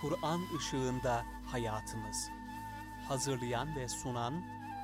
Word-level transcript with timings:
Kur'an 0.00 0.40
ışığında 0.56 1.24
hayatımız. 1.46 2.30
Hazırlayan 3.08 3.76
ve 3.76 3.88
sunan 3.88 4.34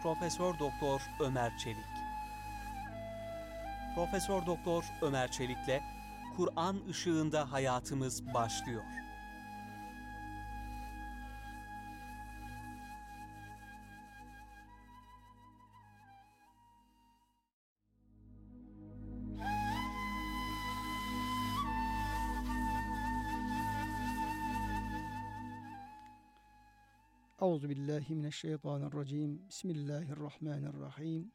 Profesör 0.03 0.58
Doktor 0.58 1.03
Ömer 1.21 1.58
Çelik. 1.58 1.92
Profesör 3.94 4.46
Doktor 4.46 4.85
Ömer 5.03 5.30
Çelik'le 5.30 5.83
Kur'an 6.37 6.76
ışığında 6.91 7.53
hayatımız 7.53 8.35
başlıyor. 8.35 8.83
Euzu 27.62 27.71
billahi 27.71 28.14
mineşşeytanirracim. 28.14 29.48
Bismillahirrahmanirrahim. 29.48 31.30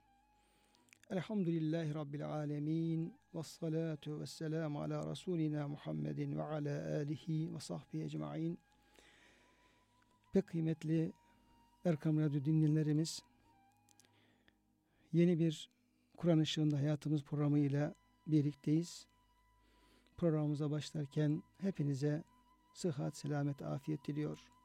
Elhamdülillahi 1.10 1.94
rabbil 1.94 2.26
alamin. 2.26 3.14
Ves 3.34 3.48
salatu 3.48 4.20
vesselam 4.20 4.78
ala 4.78 5.06
rasulina 5.06 5.68
Muhammedin 5.68 6.38
ve 6.38 6.44
ala 6.44 6.96
alihi 6.96 7.56
ve 7.56 7.60
sahbihi 7.60 8.04
ecmaîn. 8.04 8.58
Pek 10.34 10.48
kıymetli 10.48 11.12
Erkam 11.86 12.20
Radyo 12.20 12.46
dinleyenlerimiz 12.46 13.24
yeni 15.14 15.40
bir 15.40 15.70
Kur'an 16.18 16.40
ışığında 16.40 16.78
hayatımız 16.78 17.24
programıyla 17.24 17.96
birlikteyiz. 18.28 19.08
Programımıza 20.18 20.72
başlarken 20.72 21.44
hepinize 21.58 22.24
sıhhat, 22.74 23.18
selamet, 23.18 23.62
afiyet 23.62 24.08
diliyor 24.08 24.57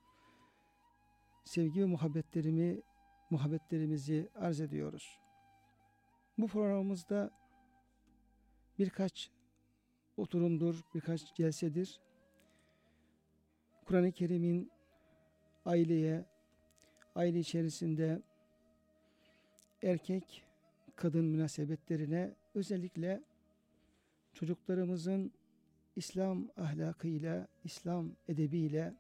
sevgi 1.45 1.81
ve 1.81 1.85
muhabbetlerimi, 1.85 2.81
muhabbetlerimizi 3.31 4.29
arz 4.35 4.61
ediyoruz. 4.61 5.19
Bu 6.39 6.47
programımızda 6.47 7.31
birkaç 8.79 9.31
oturumdur, 10.17 10.83
birkaç 10.95 11.35
celsedir. 11.35 12.01
Kur'an-ı 13.87 14.13
Kerim'in 14.13 14.71
aileye, 15.65 16.25
aile 17.15 17.39
içerisinde 17.39 18.23
erkek 19.83 20.45
kadın 20.97 21.25
münasebetlerine 21.25 22.35
özellikle 22.55 23.23
çocuklarımızın 24.35 25.33
İslam 25.97 26.49
ahlakıyla, 26.57 27.49
İslam 27.65 28.17
edebiyle 28.29 28.95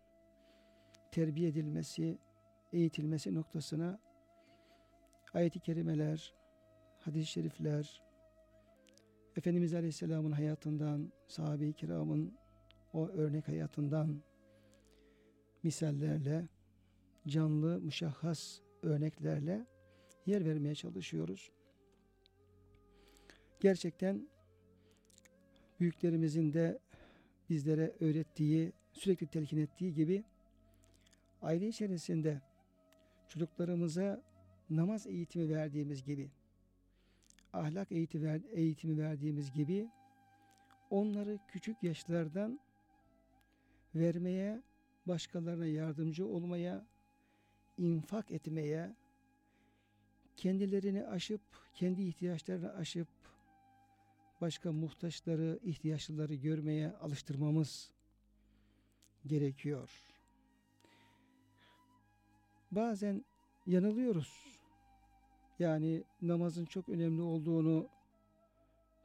terbiye 1.10 1.48
edilmesi, 1.48 2.18
eğitilmesi 2.73 3.34
noktasına 3.34 3.98
ayet-i 5.34 5.61
kerimeler, 5.61 6.34
hadis-i 6.98 7.27
şerifler, 7.27 8.03
Efendimiz 9.37 9.75
Aleyhisselam'ın 9.75 10.33
hayatından, 10.33 11.12
sahabe-i 11.27 11.73
kiramın 11.73 12.34
o 12.93 13.09
örnek 13.09 13.48
hayatından 13.48 14.23
misallerle, 15.62 16.48
canlı, 17.27 17.81
müşahhas 17.81 18.61
örneklerle 18.83 19.67
yer 20.27 20.45
vermeye 20.45 20.75
çalışıyoruz. 20.75 21.53
Gerçekten 23.61 24.28
büyüklerimizin 25.81 26.53
de 26.53 26.78
bizlere 27.50 27.93
öğrettiği, 28.00 28.73
sürekli 28.93 29.27
telkin 29.27 29.59
ettiği 29.59 29.95
gibi 29.95 30.25
aile 31.43 31.69
içerisinde 31.69 32.41
çocuklarımıza 33.33 34.22
namaz 34.70 35.06
eğitimi 35.06 35.55
verdiğimiz 35.55 36.04
gibi, 36.04 36.31
ahlak 37.53 37.93
eğitimi, 37.93 38.98
verdiğimiz 38.98 39.53
gibi 39.53 39.88
onları 40.91 41.38
küçük 41.48 41.82
yaşlardan 41.82 42.60
vermeye, 43.94 44.62
başkalarına 45.06 45.66
yardımcı 45.66 46.26
olmaya, 46.26 46.87
infak 47.78 48.31
etmeye, 48.31 48.94
kendilerini 50.37 51.06
aşıp, 51.06 51.41
kendi 51.75 52.03
ihtiyaçlarını 52.03 52.75
aşıp, 52.75 53.09
başka 54.41 54.72
muhtaçları, 54.72 55.59
ihtiyaçlıları 55.62 56.34
görmeye 56.34 56.93
alıştırmamız 56.93 57.91
gerekiyor. 59.26 60.12
Bazen 62.72 63.25
yanılıyoruz. 63.66 64.60
Yani 65.59 66.05
namazın 66.22 66.65
çok 66.65 66.88
önemli 66.88 67.22
olduğunu 67.22 67.88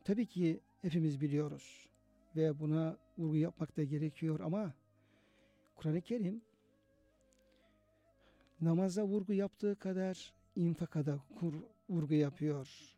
tabii 0.03 0.25
ki 0.25 0.59
hepimiz 0.81 1.22
biliyoruz 1.22 1.89
ve 2.35 2.59
buna 2.59 2.97
vurgu 3.17 3.35
yapmak 3.35 3.77
da 3.77 3.83
gerekiyor 3.83 4.39
ama 4.39 4.73
Kur'an-ı 5.75 6.01
Kerim 6.01 6.41
namaza 8.61 9.03
vurgu 9.03 9.33
yaptığı 9.33 9.75
kadar 9.75 10.33
infaka 10.56 11.06
da 11.06 11.19
vurgu 11.89 12.13
yapıyor. 12.13 12.95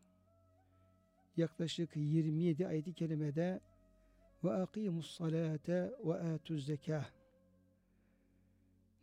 Yaklaşık 1.37 1.89
27 1.95 2.67
ayet-i 2.67 2.93
kerimede 2.93 3.59
ve 4.43 4.51
akimus 4.51 5.17
salate 5.17 5.93
ve 6.05 6.13
atuz 6.13 6.65
zekah 6.65 7.09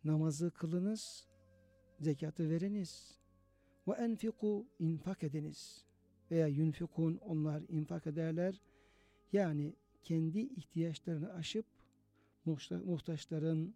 namazı 0.03 0.51
kılınız 0.51 1.26
zekatı 1.99 2.49
veriniz. 2.49 3.17
Ve 3.87 3.91
enfiku 3.91 4.67
infak 4.79 5.23
ediniz. 5.23 5.85
Veya 6.31 6.47
yunfikun 6.47 7.17
onlar 7.17 7.63
infak 7.69 8.07
ederler. 8.07 8.61
Yani 9.33 9.73
kendi 10.03 10.39
ihtiyaçlarını 10.39 11.33
aşıp 11.33 11.65
muhtaçların 12.85 13.75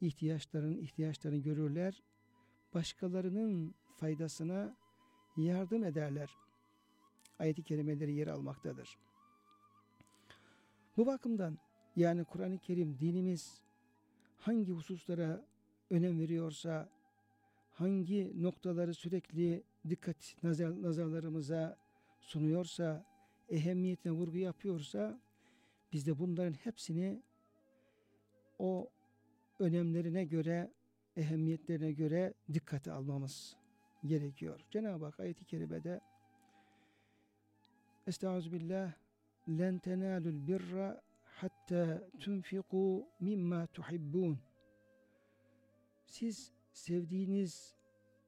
ihtiyaçların 0.00 0.78
ihtiyaçlarını 0.78 1.38
görürler. 1.38 2.02
Başkalarının 2.74 3.74
faydasına 3.96 4.76
yardım 5.36 5.84
ederler. 5.84 6.30
Ayet-i 7.38 7.62
kerimeleri 7.62 8.12
yer 8.14 8.26
almaktadır. 8.26 8.98
Bu 10.96 11.06
bakımdan 11.06 11.58
yani 11.96 12.24
Kur'an-ı 12.24 12.58
Kerim 12.58 12.98
dinimiz 12.98 13.62
hangi 14.38 14.72
hususlara 14.72 15.44
önem 15.90 16.20
veriyorsa 16.20 16.88
hangi 17.72 18.42
noktaları 18.42 18.94
sürekli 18.94 19.62
dikkat 19.88 20.36
nazar, 20.42 20.82
nazarlarımıza 20.82 21.76
sunuyorsa, 22.20 23.04
ehemmiyetine 23.48 24.12
vurgu 24.12 24.36
yapıyorsa 24.36 25.20
biz 25.92 26.06
de 26.06 26.18
bunların 26.18 26.52
hepsini 26.52 27.22
o 28.58 28.90
önemlerine 29.58 30.24
göre, 30.24 30.70
ehemmiyetlerine 31.16 31.92
göre 31.92 32.34
dikkate 32.52 32.92
almamız 32.92 33.56
gerekiyor. 34.04 34.60
Cenab-ı 34.70 35.04
Hak 35.04 35.20
ayet-i 35.20 35.44
kerimede 35.44 36.00
Estağfirullah 38.06 38.92
len 39.48 39.78
tenalul 39.78 40.46
birra 40.46 41.02
hatta 41.24 42.08
tunfiku 42.20 43.08
mimma 43.20 43.66
tuhibbun 43.66 44.38
siz 46.06 46.52
sevdiğiniz 46.72 47.74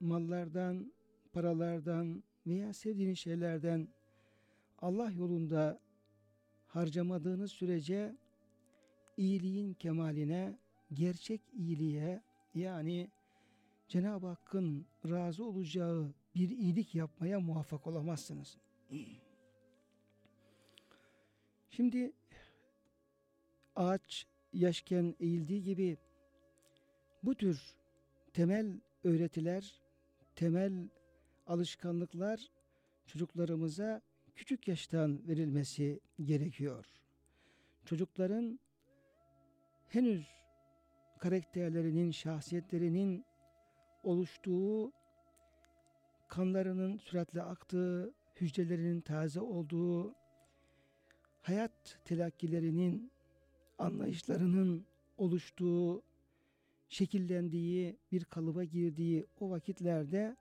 mallardan, 0.00 0.92
paralardan 1.32 2.22
veya 2.46 2.72
sevdiğiniz 2.72 3.18
şeylerden 3.18 3.88
Allah 4.78 5.10
yolunda 5.10 5.80
harcamadığınız 6.66 7.52
sürece 7.52 8.16
iyiliğin 9.16 9.74
kemaline, 9.74 10.58
gerçek 10.92 11.40
iyiliğe 11.52 12.22
yani 12.54 13.10
Cenab-ı 13.88 14.26
Hakk'ın 14.26 14.86
razı 15.08 15.44
olacağı 15.44 16.14
bir 16.34 16.48
iyilik 16.50 16.94
yapmaya 16.94 17.40
muvaffak 17.40 17.86
olamazsınız. 17.86 18.58
Şimdi 21.70 22.12
ağaç 23.76 24.26
yaşken 24.52 25.14
eğildiği 25.20 25.62
gibi 25.62 25.98
bu 27.22 27.34
tür 27.34 27.76
temel 28.34 28.80
öğretiler, 29.04 29.82
temel 30.36 30.88
alışkanlıklar 31.46 32.50
çocuklarımıza 33.06 34.00
küçük 34.36 34.68
yaştan 34.68 35.28
verilmesi 35.28 36.00
gerekiyor. 36.24 36.86
Çocukların 37.84 38.58
henüz 39.88 40.26
karakterlerinin, 41.18 42.10
şahsiyetlerinin 42.10 43.24
oluştuğu, 44.02 44.92
kanlarının 46.28 46.96
süratle 46.98 47.42
aktığı, 47.42 48.14
hücrelerinin 48.40 49.00
taze 49.00 49.40
olduğu, 49.40 50.14
hayat 51.42 51.98
telakkilerinin, 52.04 53.12
anlayışlarının 53.78 54.86
oluştuğu 55.18 56.02
şekillendiği, 56.94 57.96
bir 58.12 58.24
kalıba 58.24 58.64
girdiği 58.64 59.26
o 59.40 59.50
vakitlerde 59.50 60.36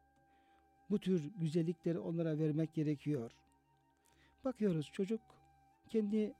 bu 0.89 0.99
tür 0.99 1.31
güzellikleri 1.39 1.99
onlara 1.99 2.39
vermek 2.39 2.73
gerekiyor. 2.73 3.31
Bakıyoruz 4.43 4.91
çocuk 4.93 5.21
kendi 5.89 6.33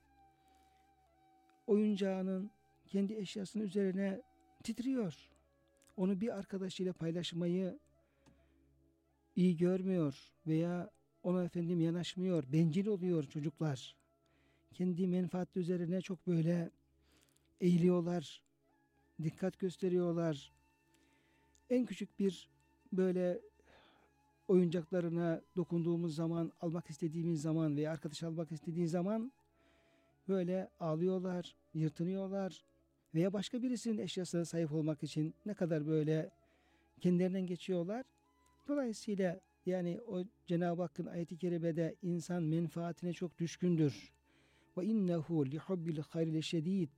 oyuncağının, 1.68 2.52
kendi 2.88 3.14
eşyasının 3.14 3.64
üzerine 3.64 4.22
titriyor. 4.64 5.30
Onu 5.98 6.22
bir 6.22 6.38
arkadaşıyla 6.38 6.94
paylaşmayı 6.94 7.80
iyi 9.36 9.58
görmüyor 9.58 10.32
veya 10.48 10.90
ona 11.24 11.44
efendim 11.44 11.80
yanaşmıyor, 11.82 12.44
bencil 12.54 12.88
oluyor 12.88 13.24
çocuklar. 13.24 13.96
Kendi 14.74 15.08
menfaatli 15.08 15.62
üzerine 15.62 16.02
çok 16.02 16.28
böyle 16.28 16.72
eğiliyorlar, 17.62 18.44
dikkat 19.24 19.60
gösteriyorlar. 19.60 20.52
En 21.70 21.86
küçük 21.86 22.20
bir 22.20 22.50
böyle 22.94 23.42
oyuncaklarına 24.48 25.42
dokunduğumuz 25.56 26.16
zaman, 26.16 26.52
almak 26.62 26.90
istediğimiz 26.90 27.42
zaman 27.42 27.78
veya 27.78 27.92
arkadaş 27.92 28.24
almak 28.24 28.52
istediği 28.52 28.88
zaman 28.88 29.32
böyle 30.28 30.70
ağlıyorlar, 30.80 31.56
yırtınıyorlar 31.74 32.64
veya 33.16 33.34
başka 33.34 33.62
birisinin 33.62 33.98
eşyasına 33.98 34.46
sahip 34.46 34.72
olmak 34.72 35.04
için 35.04 35.36
ne 35.46 35.54
kadar 35.54 35.88
böyle 35.88 36.32
kendilerinden 37.02 37.48
geçiyorlar. 37.48 38.06
Dolayısıyla 38.68 39.40
yani 39.66 40.02
o 40.08 40.24
Cenab-ı 40.48 40.82
Hakk'ın 40.82 41.06
ayeti 41.06 41.38
kerimede 41.38 41.96
insan 42.02 42.44
menfaatine 42.44 43.14
çok 43.14 43.40
düşkündür. 43.40 44.14
Ve 44.78 44.86
innehu 44.86 45.46
li 45.46 45.58
hubbil 45.58 45.98
hayri 45.98 46.44
şedid. 46.44 46.90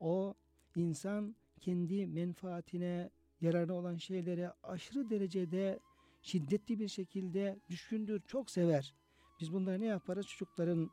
O 0.00 0.34
insan 0.76 1.36
kendi 1.58 2.06
menfaatine 2.06 3.10
yararlı 3.40 3.74
olan 3.74 3.96
şeylere 3.96 4.52
aşırı 4.62 5.10
derecede 5.10 5.78
şiddetli 6.22 6.78
bir 6.80 6.88
şekilde 6.88 7.58
düşkündür, 7.70 8.22
çok 8.26 8.50
sever. 8.50 8.94
Biz 9.40 9.52
bunları 9.52 9.80
ne 9.80 9.86
yaparız? 9.86 10.26
Çocukların 10.26 10.90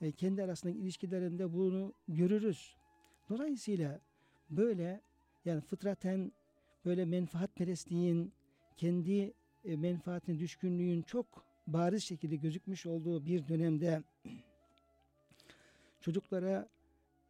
e, 0.00 0.12
kendi 0.12 0.42
arasındaki 0.42 0.78
ilişkilerinde 0.78 1.52
bunu 1.52 1.92
görürüz. 2.08 2.76
Dolayısıyla 3.28 4.00
böyle 4.50 5.00
yani 5.44 5.60
fıtraten 5.60 6.32
böyle 6.84 7.04
menfaatperestliğin 7.04 8.32
kendi 8.76 9.32
e, 9.64 9.76
menfaatine 9.76 10.38
düşkünlüğün 10.38 11.02
çok 11.02 11.44
bariz 11.66 12.04
şekilde 12.04 12.36
gözükmüş 12.36 12.86
olduğu 12.86 13.26
bir 13.26 13.48
dönemde 13.48 14.02
çocuklara 16.00 16.68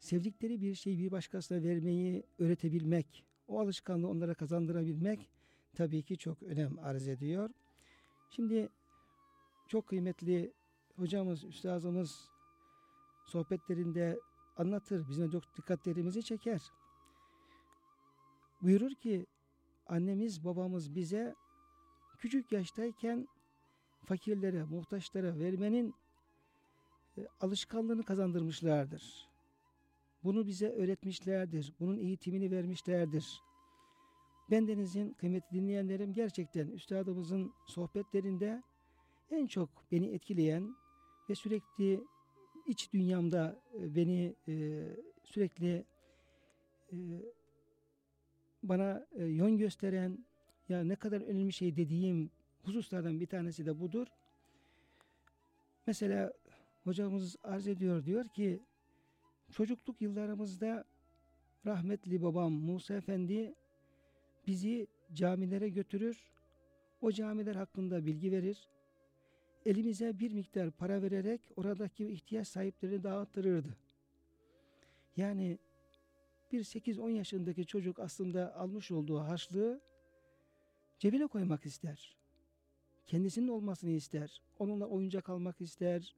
sevdikleri 0.04 0.60
bir 0.60 0.74
şeyi 0.74 0.98
bir 0.98 1.10
başkasına 1.10 1.62
vermeyi 1.62 2.22
öğretebilmek, 2.38 3.24
o 3.48 3.60
alışkanlığı 3.60 4.08
onlara 4.08 4.34
kazandırabilmek 4.34 5.30
tabii 5.74 6.02
ki 6.02 6.18
çok 6.18 6.42
önem 6.42 6.78
arz 6.78 7.08
ediyor. 7.08 7.50
Şimdi 8.30 8.68
çok 9.68 9.86
kıymetli 9.86 10.52
hocamız, 10.96 11.44
üstazımız 11.44 12.28
sohbetlerinde 13.26 14.18
anlatır, 14.56 15.08
bizim 15.08 15.30
çok 15.30 15.56
dikkatlerimizi 15.56 16.22
çeker. 16.22 16.62
Buyurur 18.62 18.94
ki 18.94 19.26
annemiz 19.86 20.44
babamız 20.44 20.94
bize 20.94 21.34
küçük 22.18 22.52
yaştayken 22.52 23.28
fakirlere, 24.04 24.64
muhtaçlara 24.64 25.38
vermenin 25.38 25.94
e, 27.18 27.26
alışkanlığını 27.40 28.02
kazandırmışlardır. 28.02 29.33
Bunu 30.24 30.46
bize 30.46 30.68
öğretmişlerdir. 30.68 31.72
Bunun 31.80 31.96
eğitimini 31.96 32.50
vermişlerdir. 32.50 33.42
Bendenizin 34.50 35.10
kıymetli 35.10 35.56
dinleyenlerim 35.56 36.12
gerçekten 36.12 36.68
üstadımızın 36.68 37.52
sohbetlerinde 37.66 38.62
en 39.30 39.46
çok 39.46 39.68
beni 39.92 40.06
etkileyen 40.06 40.76
ve 41.30 41.34
sürekli 41.34 42.04
iç 42.66 42.92
dünyamda 42.92 43.62
e, 43.74 43.94
beni 43.94 44.34
e, 44.48 44.84
sürekli 45.24 45.84
e, 46.92 46.96
bana 48.62 49.06
e, 49.12 49.24
yön 49.24 49.58
gösteren 49.58 50.24
ya 50.68 50.84
ne 50.84 50.96
kadar 50.96 51.20
önemli 51.20 51.52
şey 51.52 51.76
dediğim 51.76 52.30
hususlardan 52.62 53.20
bir 53.20 53.26
tanesi 53.26 53.66
de 53.66 53.80
budur. 53.80 54.06
Mesela 55.86 56.32
hocamız 56.84 57.36
arz 57.42 57.68
ediyor 57.68 58.04
diyor 58.04 58.28
ki 58.28 58.60
çocukluk 59.54 60.00
yıllarımızda 60.00 60.84
rahmetli 61.66 62.22
babam 62.22 62.52
Musa 62.52 62.94
Efendi 62.94 63.54
bizi 64.46 64.86
camilere 65.12 65.68
götürür. 65.68 66.32
O 67.00 67.12
camiler 67.12 67.54
hakkında 67.54 68.06
bilgi 68.06 68.32
verir. 68.32 68.68
Elimize 69.66 70.18
bir 70.18 70.32
miktar 70.32 70.70
para 70.70 71.02
vererek 71.02 71.40
oradaki 71.56 72.06
ihtiyaç 72.06 72.48
sahiplerini 72.48 73.02
dağıttırırdı. 73.02 73.76
Yani 75.16 75.58
bir 76.52 76.64
8-10 76.64 77.10
yaşındaki 77.10 77.66
çocuk 77.66 77.98
aslında 77.98 78.56
almış 78.56 78.90
olduğu 78.90 79.20
harçlığı 79.20 79.80
cebine 80.98 81.26
koymak 81.26 81.66
ister. 81.66 82.16
Kendisinin 83.06 83.48
olmasını 83.48 83.90
ister. 83.90 84.42
Onunla 84.58 84.86
oyuncak 84.86 85.28
almak 85.28 85.60
ister. 85.60 86.14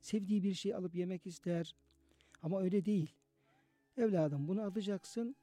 Sevdiği 0.00 0.42
bir 0.42 0.54
şey 0.54 0.74
alıp 0.74 0.94
yemek 0.94 1.26
ister. 1.26 1.74
Ama 2.42 2.60
öyle 2.60 2.84
değil. 2.84 3.14
Evladım 3.96 4.48
bunu 4.48 4.62
alacaksın. 4.62 5.36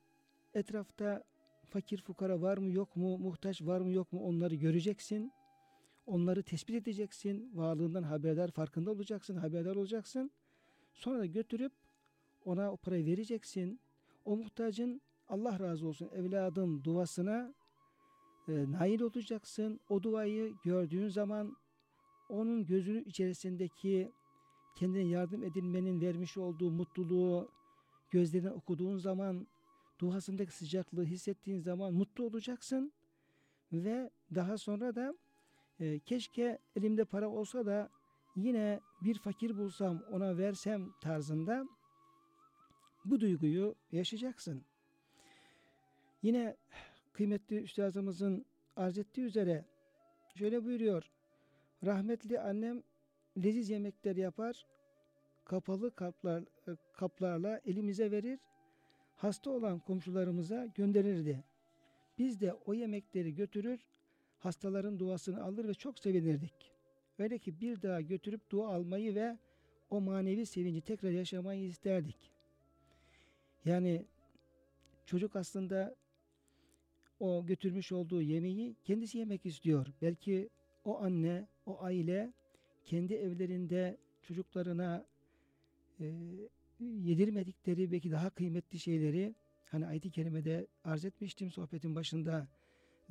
Etrafta 0.53 1.23
fakir 1.69 2.01
fukara 2.01 2.41
var 2.41 2.57
mı 2.57 2.71
yok 2.71 2.95
mu, 2.95 3.17
muhtaç 3.17 3.61
var 3.61 3.81
mı 3.81 3.91
yok 3.91 4.13
mu 4.13 4.19
onları 4.19 4.55
göreceksin. 4.55 5.31
Onları 6.05 6.43
tespit 6.43 6.75
edeceksin. 6.75 7.51
Varlığından 7.53 8.03
haberdar, 8.03 8.51
farkında 8.51 8.91
olacaksın, 8.91 9.37
haberdar 9.37 9.75
olacaksın. 9.75 10.31
Sonra 10.93 11.19
da 11.19 11.25
götürüp 11.25 11.73
ona 12.45 12.71
o 12.71 12.77
parayı 12.77 13.05
vereceksin. 13.05 13.79
O 14.25 14.35
muhtacın 14.37 15.01
Allah 15.27 15.59
razı 15.59 15.87
olsun 15.87 16.09
evladım 16.13 16.83
duasına 16.83 17.53
e, 18.47 18.71
nail 18.71 19.01
olacaksın. 19.01 19.79
O 19.89 20.03
duayı 20.03 20.53
gördüğün 20.63 21.07
zaman 21.07 21.55
onun 22.29 22.65
gözünün 22.65 23.03
içerisindeki 23.03 24.11
kendine 24.75 25.03
yardım 25.03 25.43
edilmenin 25.43 26.01
vermiş 26.01 26.37
olduğu 26.37 26.71
mutluluğu 26.71 27.51
gözlerine 28.11 28.51
okuduğun 28.51 28.97
zaman 28.97 29.47
duasındaki 29.99 30.51
sıcaklığı 30.51 31.05
hissettiğin 31.05 31.59
zaman 31.59 31.93
mutlu 31.93 32.23
olacaksın 32.23 32.93
ve 33.73 34.09
daha 34.35 34.57
sonra 34.57 34.95
da 34.95 35.13
e, 35.79 35.99
keşke 35.99 36.59
elimde 36.75 37.05
para 37.05 37.29
olsa 37.29 37.65
da 37.65 37.89
yine 38.35 38.79
bir 39.01 39.19
fakir 39.19 39.57
bulsam 39.57 40.03
ona 40.11 40.37
versem 40.37 40.91
tarzında 41.01 41.65
bu 43.05 43.19
duyguyu 43.19 43.75
yaşayacaksın. 43.91 44.65
Yine 46.21 46.57
kıymetli 47.13 47.61
üstazımızın 47.61 48.45
arz 48.75 48.97
ettiği 48.97 49.21
üzere 49.21 49.65
şöyle 50.35 50.65
buyuruyor. 50.65 51.11
Rahmetli 51.85 52.39
annem 52.39 52.83
leziz 53.43 53.69
yemekler 53.69 54.15
yapar, 54.15 54.65
kapalı 55.45 55.95
kaplar, 55.95 56.41
e, 56.41 56.71
kaplarla 56.93 57.61
elimize 57.65 58.11
verir, 58.11 58.39
hasta 59.15 59.51
olan 59.51 59.79
komşularımıza 59.79 60.65
gönderirdi. 60.65 61.43
Biz 62.17 62.41
de 62.41 62.53
o 62.53 62.73
yemekleri 62.73 63.35
götürür, 63.35 63.79
hastaların 64.39 64.99
duasını 64.99 65.43
alır 65.43 65.67
ve 65.67 65.73
çok 65.73 65.99
sevinirdik. 65.99 66.71
Öyle 67.19 67.37
ki 67.37 67.59
bir 67.61 67.81
daha 67.81 68.01
götürüp 68.01 68.49
dua 68.49 68.75
almayı 68.75 69.15
ve 69.15 69.37
o 69.89 70.01
manevi 70.01 70.45
sevinci 70.45 70.81
tekrar 70.81 71.09
yaşamayı 71.09 71.65
isterdik. 71.65 72.31
Yani 73.65 74.05
çocuk 75.05 75.35
aslında 75.35 75.95
o 77.19 77.45
götürmüş 77.45 77.91
olduğu 77.91 78.21
yemeği 78.21 78.75
kendisi 78.83 79.17
yemek 79.17 79.45
istiyor. 79.45 79.87
Belki 80.01 80.49
o 80.85 81.01
anne, 81.01 81.47
o 81.65 81.81
aile 81.81 82.33
kendi 82.85 83.13
evlerinde 83.13 83.97
çocuklarına 84.21 85.05
e, 85.99 86.05
yedirmedikleri 86.79 87.91
belki 87.91 88.11
daha 88.11 88.29
kıymetli 88.29 88.79
şeyleri 88.79 89.35
hani 89.65 89.87
ayet-i 89.87 90.11
kerimede 90.11 90.67
arz 90.83 91.05
etmiştim 91.05 91.51
sohbetin 91.51 91.95
başında 91.95 92.47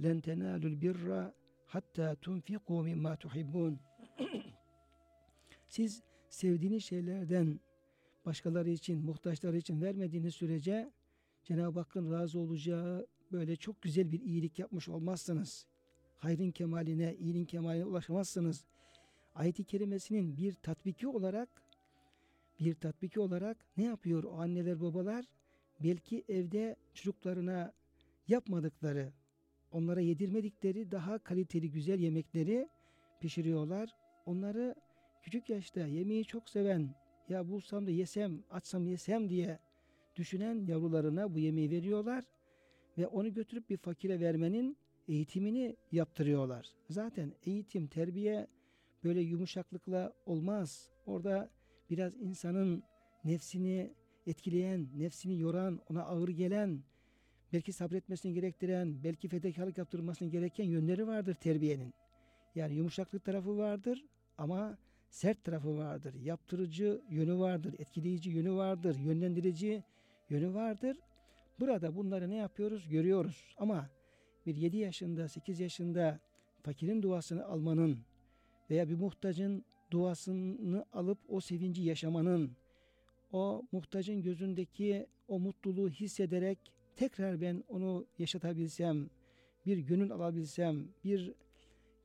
len 0.03 0.21
tenalul 0.21 0.81
birra 0.81 1.35
hatta 1.67 2.15
tunfiku 2.15 2.83
mimma 2.83 3.17
tuhibbun 3.17 3.81
siz 5.69 6.03
sevdiğiniz 6.29 6.85
şeylerden 6.85 7.61
başkaları 8.27 8.71
için, 8.71 9.05
muhtaçları 9.05 9.57
için 9.57 9.83
vermediğiniz 9.83 10.35
sürece 10.35 10.93
Cenab-ı 11.45 11.79
Hakk'ın 11.79 12.13
razı 12.13 12.39
olacağı 12.39 13.07
böyle 13.33 13.57
çok 13.57 13.83
güzel 13.83 14.13
bir 14.13 14.21
iyilik 14.21 14.59
yapmış 14.59 14.89
olmazsınız. 14.89 15.67
Hayrın 16.17 16.51
kemaline, 16.51 17.15
iyiliğin 17.15 17.47
kemaline 17.47 17.85
ulaşamazsınız. 17.85 18.65
Ayet-i 19.35 19.65
kerimesinin 19.65 20.37
bir 20.37 20.55
tatbiki 20.55 21.09
olarak 21.09 21.49
bir 22.61 22.75
tatbiki 22.75 23.21
olarak 23.21 23.57
ne 23.77 23.85
yapıyor 23.85 24.25
o 24.25 24.41
anneler 24.41 24.81
babalar? 24.81 25.25
Belki 25.81 26.25
evde 26.29 26.77
çocuklarına 26.95 27.73
yapmadıkları, 28.29 29.13
onlara 29.73 30.01
yedirmedikleri 30.01 30.91
daha 30.91 31.19
kaliteli 31.19 31.71
güzel 31.71 32.01
yemekleri 32.01 32.69
pişiriyorlar. 33.21 33.91
Onları 34.27 34.75
küçük 35.23 35.49
yaşta 35.49 35.81
yemeği 35.87 36.25
çok 36.25 36.49
seven, 36.49 36.95
ya 37.29 37.49
bulsam 37.49 37.87
da 37.87 37.91
yesem, 37.91 38.43
açsam 38.51 38.87
yesem 38.87 39.29
diye 39.29 39.59
düşünen 40.17 40.67
yavrularına 40.67 41.35
bu 41.35 41.39
yemeği 41.39 41.71
veriyorlar 41.71 42.25
ve 42.99 43.07
onu 43.07 43.35
götürüp 43.35 43.71
bir 43.71 43.77
fakire 43.77 44.21
vermenin 44.21 44.77
eğitimini 45.09 45.77
yaptırıyorlar. 45.93 46.67
Zaten 46.91 47.33
eğitim, 47.47 47.87
terbiye 47.87 48.47
böyle 49.05 49.21
yumuşaklıkla 49.21 50.13
olmaz. 50.27 50.91
Orada 51.07 51.51
biraz 51.91 52.17
insanın 52.17 52.83
nefsini 53.25 53.95
etkileyen, 54.27 54.89
nefsini 54.97 55.41
yoran, 55.41 55.81
ona 55.91 56.03
ağır 56.03 56.29
gelen, 56.29 56.83
belki 57.53 57.73
sabretmesini 57.73 58.35
gerektiren, 58.35 59.05
belki 59.05 59.29
fedakarlık 59.29 59.79
yaptırmasını 59.79 60.29
gereken 60.29 60.65
yönleri 60.65 61.07
vardır 61.07 61.35
terbiyenin. 61.35 61.95
Yani 62.55 62.75
yumuşaklık 62.75 63.25
tarafı 63.25 63.59
vardır 63.59 64.05
ama 64.39 64.79
sert 65.11 65.45
tarafı 65.45 65.77
vardır. 65.77 66.15
Yaptırıcı 66.15 67.03
yönü 67.11 67.39
vardır, 67.39 67.75
etkileyici 67.79 68.31
yönü 68.31 68.53
vardır, 68.53 68.99
yönlendirici 68.99 69.85
yönü 70.31 70.55
vardır. 70.55 70.97
Burada 71.61 71.97
bunları 71.97 72.31
ne 72.31 72.37
yapıyoruz? 72.37 72.89
Görüyoruz. 72.89 73.55
Ama 73.59 73.91
bir 74.47 74.57
7 74.57 74.77
yaşında, 74.77 75.29
8 75.29 75.61
yaşında 75.61 76.21
fakirin 76.63 77.03
duasını 77.03 77.47
almanın 77.47 77.99
veya 78.71 78.89
bir 78.89 78.95
muhtacın 78.95 79.65
duasını 79.91 80.85
alıp 80.93 81.19
o 81.29 81.41
sevinci 81.41 81.83
yaşamanın, 81.83 82.57
o 83.33 83.63
muhtacın 83.73 84.23
gözündeki 84.23 85.07
o 85.29 85.39
mutluluğu 85.39 85.89
hissederek 85.91 86.59
tekrar 86.97 87.41
ben 87.41 87.65
onu 87.69 88.07
yaşatabilsem, 88.19 89.11
bir 89.67 89.79
gönül 89.79 90.13
alabilsem, 90.13 90.89
bir 91.05 91.33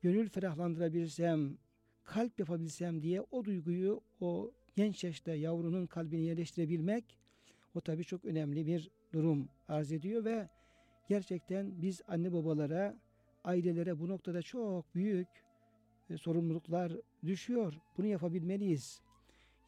gönül 0.02 0.30
ferahlandırabilsem, 0.30 1.58
kalp 2.04 2.40
yapabilsem 2.40 3.02
diye 3.02 3.22
o 3.32 3.46
duyguyu 3.46 4.02
o 4.22 4.52
genç 4.76 5.04
yaşta 5.04 5.36
yavrunun 5.36 5.86
kalbine 5.86 6.22
yerleştirebilmek 6.22 7.18
o 7.76 7.82
tabii 7.82 8.04
çok 8.04 8.26
önemli 8.26 8.68
bir 8.68 8.92
durum 9.14 9.50
arz 9.68 9.92
ediyor 9.92 10.26
ve 10.26 10.50
gerçekten 11.10 11.82
biz 11.82 12.02
anne 12.08 12.34
babalara, 12.34 13.00
ailelere 13.44 14.00
bu 14.00 14.10
noktada 14.10 14.42
çok 14.42 14.96
büyük 14.96 15.28
sorumluluklar 16.18 16.94
düşüyor. 17.26 17.74
Bunu 17.98 18.08
yapabilmeliyiz. 18.08 19.02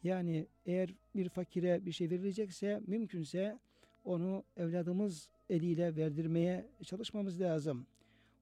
Yani 0.02 0.46
eğer 0.66 0.94
bir 1.14 1.28
fakire 1.28 1.86
bir 1.86 1.92
şey 1.92 2.10
verilecekse 2.10 2.82
mümkünse 2.86 3.58
onu 4.04 4.44
evladımız 4.56 5.28
eliyle 5.50 5.96
verdirmeye 5.96 6.66
çalışmamız 6.84 7.40
lazım. 7.40 7.86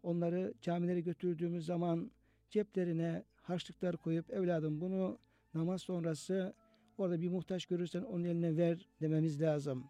Onları 0.03 0.55
camilere 0.63 1.01
götürdüğümüz 1.01 1.67
zaman 1.67 2.11
ceplerine 2.51 3.23
harçlıklar 3.43 3.97
koyup 3.97 4.31
evladım 4.31 4.81
bunu 4.81 5.19
namaz 5.55 5.83
sonrası 5.83 6.55
orada 6.99 7.21
bir 7.21 7.29
muhtaç 7.29 7.67
görürsen 7.67 8.03
onun 8.03 8.25
eline 8.25 8.57
ver 8.57 8.89
dememiz 9.01 9.41
lazım. 9.41 9.85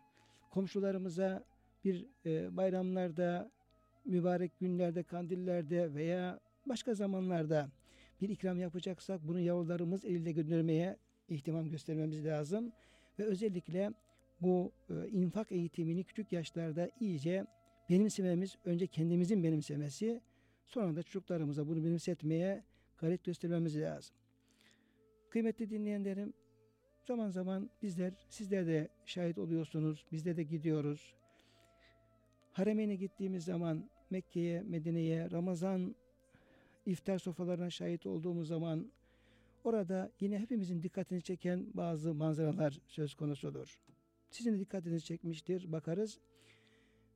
Komşularımıza 0.50 1.45
bir 1.85 2.07
e, 2.26 2.57
bayramlarda, 2.57 3.50
mübarek 4.05 4.59
günlerde, 4.59 5.02
kandillerde 5.02 5.95
veya 5.95 6.40
başka 6.67 6.95
zamanlarda 6.95 7.71
bir 8.21 8.29
ikram 8.29 8.59
yapacaksak 8.59 9.29
bunu 9.29 9.41
yavrularımız 9.41 10.05
eliyle 10.05 10.33
göndermeye 10.33 10.97
ihtimam 11.29 11.71
göstermemiz 11.71 12.25
lazım. 12.25 12.73
Ve 13.19 13.25
özellikle 13.25 13.91
bu 14.41 14.73
e, 14.91 15.09
infak 15.09 15.53
eğitimini 15.53 16.05
küçük 16.05 16.33
yaşlarda 16.33 16.91
iyice 17.00 17.47
benimsememiz, 17.91 18.57
önce 18.65 18.87
kendimizin 18.87 19.45
benimsemesi, 19.45 20.21
sonra 20.67 20.97
da 20.97 21.03
çocuklarımıza 21.03 21.69
bunu 21.69 21.85
benimsetmeye 21.85 22.65
gayret 22.99 23.25
göstermemiz 23.25 23.81
lazım. 23.81 24.17
Kıymetli 25.31 25.71
dinleyenlerim, 25.71 26.33
zaman 27.07 27.31
zaman 27.31 27.71
bizler, 27.83 28.12
sizler 28.29 28.67
de 28.67 28.89
şahit 29.05 29.39
oluyorsunuz, 29.39 30.07
bizler 30.12 30.37
de 30.37 30.43
gidiyoruz. 30.43 31.15
Haremeyne 32.53 32.95
gittiğimiz 32.95 33.45
zaman 33.45 33.91
Mekke'ye, 34.11 34.62
Medine'ye, 34.62 35.31
Ramazan 35.31 35.95
iftar 36.87 37.19
sofralarına 37.19 37.71
şahit 37.71 38.07
olduğumuz 38.07 38.49
zaman 38.49 38.91
orada 39.65 40.13
yine 40.21 40.39
hepimizin 40.39 40.83
dikkatini 40.83 41.23
çeken 41.23 41.67
bazı 41.75 42.15
manzaralar 42.15 42.81
söz 42.87 43.15
konusudur. 43.15 43.79
Sizin 44.31 44.55
de 44.55 44.61
dikkatinizi 44.61 45.05
çekmiştir, 45.05 45.73
bakarız. 45.73 46.19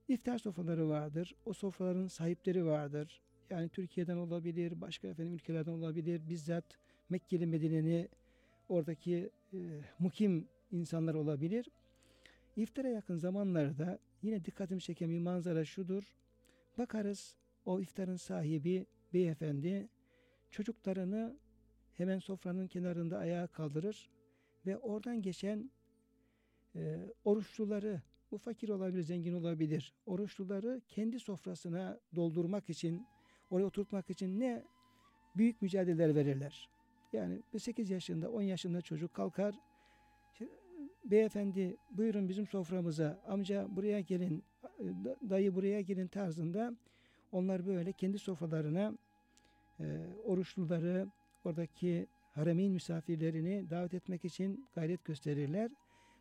İftar 0.09 0.39
sofraları 0.39 0.89
vardır. 0.89 1.35
O 1.45 1.53
sofraların 1.53 2.07
sahipleri 2.07 2.67
vardır. 2.67 3.21
Yani 3.51 3.69
Türkiye'den 3.69 4.17
olabilir, 4.17 4.81
başka 4.81 5.09
efendim 5.09 5.35
ülkelerden 5.35 5.73
olabilir. 5.73 6.29
Bizzat 6.29 6.65
Mekkeli 7.09 7.47
Medine'ni 7.47 8.09
oradaki 8.69 9.31
e, 9.53 9.59
mukim 9.99 10.49
insanlar 10.73 11.15
olabilir. 11.15 11.71
İftara 12.57 12.89
yakın 12.89 13.17
zamanlarda 13.17 13.99
yine 14.23 14.45
dikkatimi 14.45 14.81
çeken 14.81 15.11
bir 15.11 15.19
manzara 15.19 15.65
şudur. 15.65 16.15
Bakarız 16.79 17.37
o 17.67 17.81
iftarın 17.81 18.17
sahibi 18.17 18.87
beyefendi 19.15 19.89
çocuklarını 20.51 21.37
hemen 21.97 22.19
sofranın 22.19 22.67
kenarında 22.67 23.19
ayağa 23.19 23.47
kaldırır 23.47 24.11
ve 24.67 24.79
oradan 24.79 25.23
geçen 25.23 25.71
e, 26.77 27.11
oruçluları 27.25 28.03
bu 28.31 28.39
fakir 28.39 28.69
olabilir, 28.69 29.03
zengin 29.03 29.33
olabilir. 29.33 29.93
Oruçluları 30.07 30.81
kendi 30.89 31.21
sofrasına 31.21 32.01
doldurmak 32.15 32.71
için, 32.71 33.07
oraya 33.51 33.65
oturtmak 33.65 34.11
için 34.11 34.41
ne 34.41 34.65
büyük 35.37 35.63
mücadeleler 35.63 36.15
verirler. 36.15 36.69
Yani 37.13 37.43
8 37.59 37.91
yaşında, 37.91 38.31
10 38.31 38.43
yaşında 38.43 38.81
çocuk 38.81 39.15
kalkar. 39.15 39.55
İşte, 40.33 40.49
Beyefendi 41.05 41.77
buyurun 41.91 42.29
bizim 42.29 42.47
soframıza, 42.47 43.21
amca 43.27 43.77
buraya 43.77 44.01
gelin, 44.01 44.45
dayı 45.31 45.55
buraya 45.55 45.81
gelin 45.81 46.07
tarzında 46.07 46.77
onlar 47.33 47.67
böyle 47.67 47.93
kendi 47.93 48.19
sofralarına 48.19 48.95
oruçluları, 50.25 51.09
oradaki 51.45 52.07
haremin 52.33 52.73
misafirlerini 52.73 53.71
davet 53.71 53.95
etmek 53.95 54.25
için 54.25 54.67
gayret 54.75 55.05
gösterirler. 55.05 55.71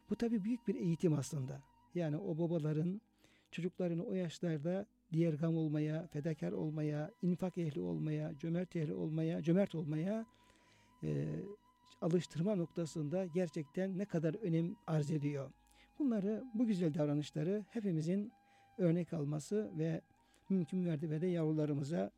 Bu 0.10 0.16
tabi 0.16 0.44
büyük 0.44 0.68
bir 0.68 0.76
eğitim 0.76 1.14
aslında. 1.14 1.62
Yani 1.96 2.18
o 2.18 2.38
babaların 2.38 3.02
çocuklarını 3.52 4.04
o 4.04 4.14
yaşlarda 4.14 4.86
diğer 5.14 5.34
gam 5.34 5.58
olmaya, 5.58 6.08
fedakar 6.08 6.52
olmaya, 6.52 7.12
infak 7.22 7.58
ehli 7.58 7.82
olmaya, 7.82 8.38
cömert 8.40 8.76
ehli 8.76 8.94
olmaya, 8.94 9.42
cömert 9.42 9.76
olmaya 9.76 10.26
e, 11.04 11.26
alıştırma 12.02 12.56
noktasında 12.56 13.26
gerçekten 13.26 13.98
ne 13.98 14.06
kadar 14.06 14.34
önem 14.34 14.76
arz 14.88 15.12
ediyor. 15.12 15.52
Bunları, 16.00 16.44
bu 16.54 16.66
güzel 16.66 16.94
davranışları 16.94 17.66
hepimizin 17.70 18.32
örnek 18.78 19.14
alması 19.14 19.72
ve 19.78 20.02
mümkün 20.50 20.80
mertebede 20.80 21.28
yavrularımıza 21.28 22.12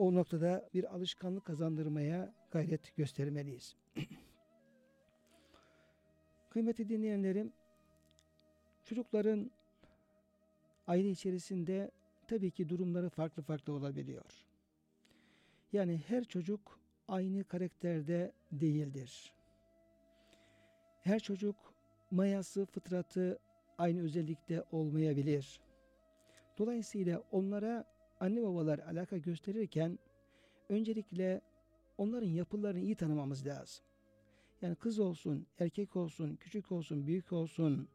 o 0.00 0.14
noktada 0.14 0.68
bir 0.74 0.94
alışkanlık 0.94 1.44
kazandırmaya 1.44 2.32
gayret 2.50 2.96
göstermeliyiz. 2.96 3.76
Kıymetli 6.50 6.88
dinleyenlerim, 6.88 7.52
çocukların 8.84 9.50
aile 10.86 11.10
içerisinde 11.10 11.90
tabii 12.28 12.50
ki 12.50 12.68
durumları 12.68 13.08
farklı 13.08 13.42
farklı 13.42 13.72
olabiliyor. 13.72 14.46
Yani 15.72 16.00
her 16.08 16.24
çocuk 16.24 16.80
aynı 17.08 17.44
karakterde 17.44 18.32
değildir. 18.52 19.34
Her 21.00 21.20
çocuk 21.20 21.56
mayası, 22.10 22.66
fıtratı 22.66 23.38
aynı 23.78 24.02
özellikte 24.02 24.64
olmayabilir. 24.72 25.60
Dolayısıyla 26.58 27.22
onlara 27.32 27.84
anne 28.20 28.42
babalar 28.42 28.78
alaka 28.78 29.16
gösterirken 29.16 29.98
öncelikle 30.68 31.40
onların 31.98 32.28
yapılarını 32.28 32.80
iyi 32.80 32.94
tanımamız 32.94 33.46
lazım. 33.46 33.84
Yani 34.62 34.74
kız 34.74 34.98
olsun, 34.98 35.46
erkek 35.58 35.96
olsun, 35.96 36.36
küçük 36.36 36.72
olsun, 36.72 37.06
büyük 37.06 37.32
olsun 37.32 37.88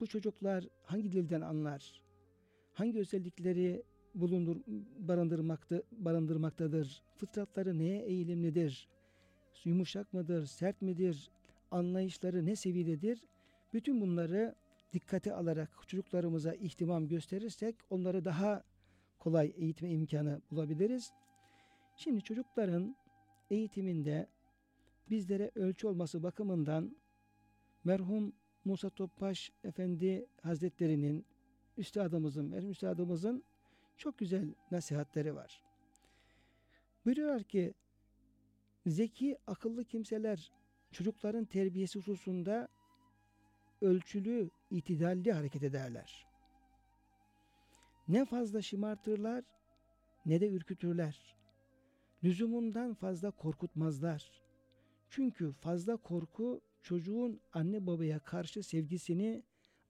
bu 0.00 0.06
çocuklar 0.06 0.64
hangi 0.84 1.12
dilden 1.12 1.40
anlar? 1.40 2.02
Hangi 2.74 2.98
özellikleri 2.98 3.82
bulundur 4.14 4.56
barındırmakta 4.98 5.82
barındırmaktadır? 5.92 7.02
Fıtratları 7.16 7.78
neye 7.78 8.02
eğilimlidir? 8.02 8.88
Yumuşak 9.64 10.12
mıdır, 10.12 10.46
sert 10.46 10.82
midir? 10.82 11.30
Anlayışları 11.70 12.46
ne 12.46 12.56
seviyededir? 12.56 13.24
Bütün 13.72 14.00
bunları 14.00 14.54
dikkate 14.92 15.34
alarak 15.34 15.70
çocuklarımıza 15.86 16.54
ihtimam 16.54 17.08
gösterirsek 17.08 17.76
onları 17.90 18.24
daha 18.24 18.62
kolay 19.18 19.52
eğitme 19.56 19.90
imkanı 19.90 20.42
bulabiliriz. 20.50 21.12
Şimdi 21.96 22.22
çocukların 22.22 22.96
eğitiminde 23.50 24.28
bizlere 25.10 25.50
ölçü 25.54 25.86
olması 25.86 26.22
bakımından 26.22 26.96
merhum 27.84 28.32
Musa 28.64 28.90
Topbaş 28.90 29.52
Efendi 29.64 30.26
Hazretlerinin 30.42 31.26
üstadımızın, 31.76 32.46
merhum 32.46 32.70
üstadımızın 32.70 33.44
çok 33.96 34.18
güzel 34.18 34.54
nasihatleri 34.70 35.34
var. 35.34 35.62
Buyuruyorlar 37.04 37.42
ki 37.42 37.74
zeki, 38.86 39.38
akıllı 39.46 39.84
kimseler 39.84 40.52
çocukların 40.92 41.44
terbiyesi 41.44 41.98
hususunda 41.98 42.68
ölçülü, 43.80 44.50
itidalli 44.70 45.32
hareket 45.32 45.62
ederler. 45.62 46.27
Ne 48.08 48.24
fazla 48.24 48.62
şımartırlar 48.62 49.44
ne 50.26 50.40
de 50.40 50.48
ürkütürler. 50.48 51.36
Lüzumundan 52.24 52.94
fazla 52.94 53.30
korkutmazlar. 53.30 54.30
Çünkü 55.10 55.52
fazla 55.52 55.96
korku 55.96 56.60
çocuğun 56.82 57.40
anne 57.52 57.86
babaya 57.86 58.18
karşı 58.18 58.62
sevgisini 58.62 59.42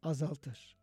azaltır. 0.03 0.77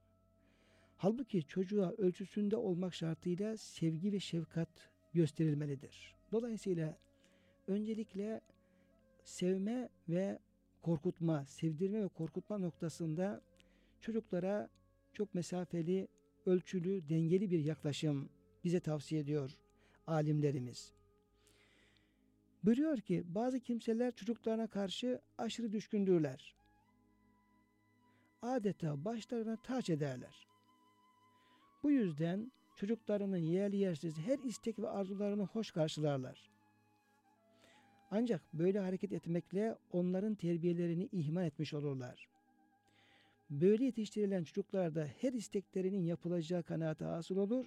Halbuki 0.98 1.44
çocuğa 1.44 1.92
ölçüsünde 1.92 2.56
olmak 2.56 2.94
şartıyla 2.94 3.58
sevgi 3.58 4.12
ve 4.12 4.20
şefkat 4.20 4.70
gösterilmelidir. 5.14 6.16
Dolayısıyla 6.32 6.98
öncelikle 7.68 8.42
sevme 9.24 9.90
ve 10.10 10.40
korkutma, 10.82 11.46
sevdirme 11.46 12.04
ve 12.04 12.08
korkutma 12.08 12.58
noktasında 12.58 13.42
çocuklara 14.02 14.70
çok 15.14 15.36
mesafeli, 15.36 16.08
ölçülü, 16.46 17.10
dengeli 17.10 17.52
bir 17.52 17.60
yaklaşım 17.60 18.30
bize 18.64 18.80
tavsiye 18.80 19.22
ediyor 19.22 19.58
alimlerimiz. 20.08 20.94
Buyuruyor 22.64 22.98
ki 22.98 23.24
bazı 23.28 23.60
kimseler 23.60 24.16
çocuklarına 24.16 24.68
karşı 24.68 25.22
aşırı 25.38 25.72
düşkündürler. 25.72 26.56
Adeta 28.42 29.06
başlarına 29.06 29.56
taç 29.56 29.90
ederler. 29.90 30.48
Bu 31.84 31.92
yüzden 31.92 32.52
çocuklarının 32.76 33.38
yerli 33.38 33.78
yersiz 33.78 34.18
her 34.18 34.40
istek 34.40 34.80
ve 34.80 34.90
arzularını 34.90 35.44
hoş 35.44 35.72
karşılarlar. 35.72 36.50
Ancak 38.12 38.42
böyle 38.54 38.80
hareket 38.80 39.14
etmekle 39.14 39.76
onların 39.92 40.36
terbiyelerini 40.36 41.10
ihmal 41.12 41.46
etmiş 41.46 41.74
olurlar. 41.74 42.35
Böyle 43.50 43.86
yetiştirilen 43.86 44.44
çocuklarda 44.44 45.08
her 45.22 45.34
isteklerinin 45.34 46.04
yapılacağı 46.04 46.64
kanaati 46.64 47.06
hasıl 47.06 47.38
olur. 47.38 47.66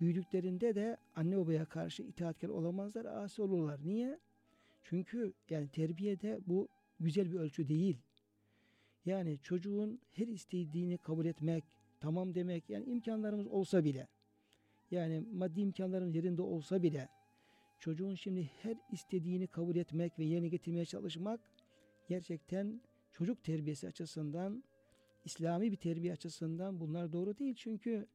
Büyüdüklerinde 0.00 0.74
de 0.74 0.96
anne 1.16 1.38
babaya 1.38 1.64
karşı 1.64 2.02
itaatkar 2.02 2.48
olamazlar, 2.48 3.04
asi 3.04 3.42
olurlar. 3.42 3.80
Niye? 3.84 4.18
Çünkü 4.84 5.32
yani 5.50 5.68
terbiyede 5.68 6.40
bu 6.46 6.68
güzel 7.00 7.32
bir 7.32 7.38
ölçü 7.38 7.68
değil. 7.68 7.98
Yani 9.06 9.38
çocuğun 9.42 10.00
her 10.14 10.26
istediğini 10.26 10.98
kabul 10.98 11.26
etmek, 11.26 11.64
tamam 12.00 12.34
demek 12.34 12.70
yani 12.70 12.84
imkanlarımız 12.84 13.46
olsa 13.46 13.84
bile 13.84 14.08
yani 14.90 15.24
maddi 15.32 15.60
imkanlarımız 15.60 16.14
yerinde 16.14 16.42
olsa 16.42 16.82
bile 16.82 17.08
çocuğun 17.80 18.14
şimdi 18.14 18.50
her 18.62 18.76
istediğini 18.92 19.46
kabul 19.46 19.76
etmek 19.76 20.18
ve 20.18 20.24
yerine 20.24 20.48
getirmeye 20.48 20.84
çalışmak 20.84 21.40
gerçekten 22.08 22.80
çocuk 23.12 23.44
terbiyesi 23.44 23.86
açısından 23.88 24.64
İslami 25.24 25.72
bir 25.72 25.76
terbiye 25.76 26.12
açısından 26.12 26.80
bunlar 26.80 27.12
doğru 27.12 27.38
değil. 27.38 27.54
Çünkü 27.54 28.06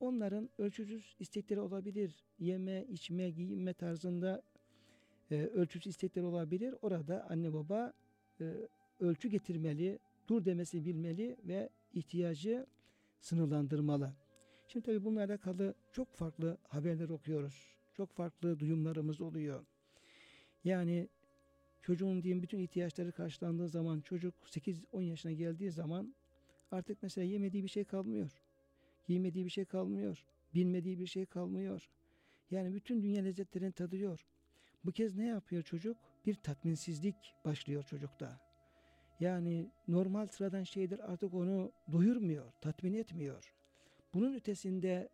onların 0.00 0.50
ölçüsüz 0.58 1.16
istekleri 1.18 1.60
olabilir. 1.60 2.24
Yeme, 2.38 2.84
içme, 2.88 3.30
giyinme 3.30 3.74
tarzında 3.74 4.42
e, 5.30 5.34
ölçüsüz 5.34 5.86
istekleri 5.86 6.24
olabilir. 6.24 6.74
Orada 6.82 7.26
anne 7.30 7.52
baba 7.52 7.92
e, 8.40 8.54
ölçü 9.00 9.28
getirmeli, 9.28 9.98
dur 10.28 10.44
demesi 10.44 10.84
bilmeli 10.84 11.36
ve 11.44 11.68
ihtiyacı 11.92 12.66
sınırlandırmalı. 13.20 14.12
Şimdi 14.68 14.86
tabii 14.86 15.04
bununla 15.04 15.24
alakalı 15.24 15.74
çok 15.92 16.14
farklı 16.14 16.58
haberler 16.68 17.08
okuyoruz. 17.08 17.78
Çok 17.94 18.12
farklı 18.12 18.58
duyumlarımız 18.58 19.20
oluyor. 19.20 19.64
Yani 20.64 21.08
çocuğun 21.82 22.22
diyeyim 22.22 22.42
bütün 22.42 22.58
ihtiyaçları 22.58 23.12
karşılandığı 23.12 23.68
zaman 23.68 24.00
çocuk 24.00 24.34
8-10 24.44 25.02
yaşına 25.02 25.32
geldiği 25.32 25.70
zaman 25.70 26.14
artık 26.70 27.02
mesela 27.02 27.24
yemediği 27.24 27.62
bir 27.62 27.68
şey 27.68 27.84
kalmıyor. 27.84 28.42
Giymediği 29.06 29.44
bir 29.44 29.50
şey 29.50 29.64
kalmıyor. 29.64 30.24
Bilmediği 30.54 30.98
bir 30.98 31.06
şey 31.06 31.26
kalmıyor. 31.26 31.88
Yani 32.50 32.74
bütün 32.74 33.02
dünya 33.02 33.22
lezzetlerini 33.22 33.72
tadıyor. 33.72 34.26
Bu 34.84 34.92
kez 34.92 35.16
ne 35.16 35.26
yapıyor 35.26 35.62
çocuk? 35.62 35.96
Bir 36.26 36.34
tatminsizlik 36.34 37.34
başlıyor 37.44 37.82
çocukta. 37.82 38.40
Yani 39.20 39.70
normal 39.88 40.26
sıradan 40.26 40.62
şeyler 40.62 40.98
artık 40.98 41.34
onu 41.34 41.72
doyurmuyor, 41.92 42.52
tatmin 42.60 42.92
etmiyor. 42.92 43.54
Bunun 44.14 44.34
ötesinde 44.34 45.08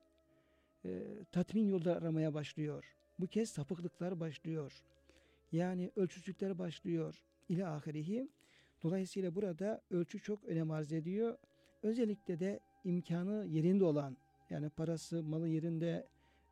e, 0.84 1.02
tatmin 1.32 1.66
yolda 1.66 1.96
aramaya 1.96 2.34
başlıyor. 2.34 2.96
Bu 3.18 3.26
kez 3.26 3.50
sapıklıklar 3.50 4.20
başlıyor. 4.20 4.84
Yani 5.52 5.90
ölçüsüzlükler 5.96 6.58
başlıyor. 6.58 7.22
İle 7.48 7.66
ahirihi. 7.66 8.28
Dolayısıyla 8.84 9.34
burada 9.34 9.80
ölçü 9.90 10.20
çok 10.20 10.44
önem 10.44 10.70
arz 10.70 10.92
ediyor. 10.92 11.38
Özellikle 11.82 12.40
de 12.40 12.60
imkanı 12.84 13.46
yerinde 13.46 13.84
olan 13.84 14.16
yani 14.50 14.70
parası, 14.70 15.22
malı 15.22 15.48
yerinde, 15.48 16.08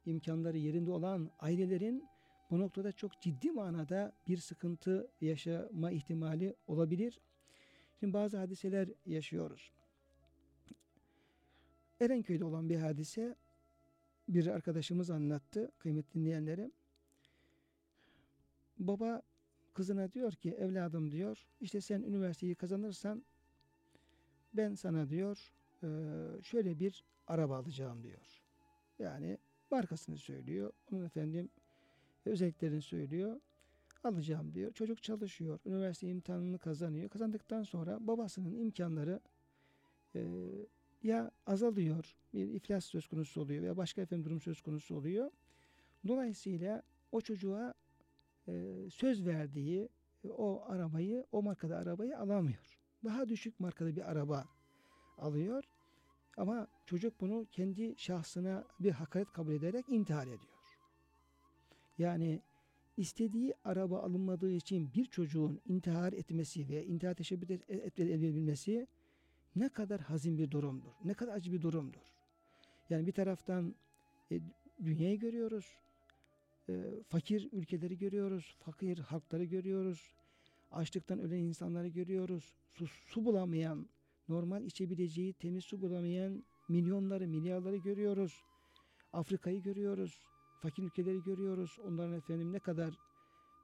imkanları 0.07 0.59
yerinde 0.59 0.91
olan 0.91 1.31
ailelerin 1.39 2.05
bu 2.51 2.61
noktada 2.61 2.93
çok 2.93 3.21
ciddi 3.21 3.51
manada 3.51 4.13
bir 4.29 4.37
sıkıntı 4.37 5.11
yaşama 5.21 5.91
ihtimali 5.91 6.55
olabilir. 6.67 7.21
Şimdi 8.01 8.13
bazı 8.13 8.37
hadiseler 8.37 8.89
yaşıyoruz. 9.07 9.73
Erenköy'de 12.01 12.45
olan 12.45 12.69
bir 12.69 12.77
hadise 12.77 13.37
bir 14.29 14.47
arkadaşımız 14.47 15.11
anlattı 15.11 15.71
kıymetli 15.79 16.21
dinleyenlere. 16.21 16.71
Baba 18.79 19.23
kızına 19.75 20.13
diyor 20.13 20.33
ki 20.33 20.51
evladım 20.51 21.11
diyor 21.11 21.47
işte 21.61 21.81
sen 21.81 22.03
üniversiteyi 22.03 22.55
kazanırsan 22.55 23.25
ben 24.55 24.75
sana 24.75 25.09
diyor 25.09 25.53
şöyle 26.43 26.79
bir 26.81 27.05
araba 27.27 27.57
alacağım 27.57 28.03
diyor. 28.03 28.43
Yani 28.99 29.39
markasını 29.71 30.19
söylüyor. 30.19 30.73
Onun 30.93 31.05
efendim 31.05 31.51
özelliklerini 32.27 32.83
söylüyor. 32.83 33.41
Alacağım 34.05 34.55
diyor. 34.55 34.73
Çocuk 34.73 35.03
çalışıyor. 35.03 35.59
Üniversite 35.67 36.09
imtihanını 36.09 36.59
kazanıyor. 36.59 37.09
Kazandıktan 37.09 37.63
sonra 37.63 38.07
babasının 38.07 38.55
imkanları 38.55 39.21
e, 40.15 40.27
ya 41.03 41.31
azalıyor, 41.47 42.17
bir 42.35 42.49
iflas 42.49 42.85
söz 42.85 43.09
konusu 43.09 43.41
oluyor 43.41 43.63
veya 43.63 43.77
başka 43.77 44.03
efendim 44.03 44.25
durum 44.25 44.41
söz 44.41 44.61
konusu 44.61 44.97
oluyor. 44.97 45.31
Dolayısıyla 46.09 46.83
o 47.13 47.21
çocuğa 47.21 47.75
söz 48.91 49.27
verdiği 49.27 49.89
e, 50.25 50.29
o 50.29 50.65
arabayı, 50.67 51.27
o 51.33 51.43
markada 51.43 51.77
arabayı 51.77 52.19
alamıyor. 52.19 52.79
Daha 53.05 53.29
düşük 53.29 53.61
markada 53.61 53.97
bir 53.97 54.11
araba 54.11 54.45
alıyor. 55.19 55.65
Ama 56.37 56.67
çocuk 56.87 57.21
bunu 57.21 57.47
kendi 57.53 57.95
şahsına 57.99 58.65
bir 58.81 58.91
hakaret 58.91 59.33
kabul 59.33 59.53
ederek 59.53 59.85
intihar 59.89 60.27
ediyor. 60.27 60.79
Yani 61.99 62.41
istediği 62.97 63.55
araba 63.65 64.03
alınmadığı 64.03 64.53
için 64.53 64.91
bir 64.95 65.05
çocuğun 65.05 65.61
intihar 65.67 66.13
etmesi 66.13 66.69
ve 66.69 66.87
intihar 66.87 67.15
teşebbüs 67.15 67.51
edebilmesi 67.99 68.87
ne 69.57 69.69
kadar 69.69 70.01
hazin 70.01 70.39
bir 70.39 70.51
durumdur. 70.51 70.93
Ne 71.05 71.15
kadar 71.15 71.35
acı 71.35 71.53
bir 71.53 71.63
durumdur. 71.63 72.13
Yani 72.91 73.07
bir 73.07 73.13
taraftan 73.13 73.75
e, 74.33 74.41
dünyayı 74.85 75.19
görüyoruz. 75.19 75.77
E, 76.69 77.03
fakir 77.09 77.49
ülkeleri 77.53 77.99
görüyoruz. 77.99 78.57
Fakir 78.59 78.99
halkları 78.99 79.45
görüyoruz. 79.45 80.15
Açlıktan 80.71 81.19
ölen 81.19 81.39
insanları 81.39 81.89
görüyoruz. 81.89 82.55
Su, 82.69 82.87
su 82.87 83.25
bulamayan, 83.25 83.89
normal 84.29 84.65
içebileceği 84.65 85.33
temiz 85.33 85.65
su 85.65 85.81
bulamayan 85.81 86.45
milyonları, 86.69 87.29
milyarları 87.29 87.77
görüyoruz. 87.77 88.45
Afrika'yı 89.13 89.63
görüyoruz. 89.63 90.19
Fakir 90.61 90.83
ülkeleri 90.83 91.23
görüyoruz. 91.23 91.79
Onların 91.85 92.15
efendim 92.15 92.53
ne 92.53 92.59
kadar 92.59 92.95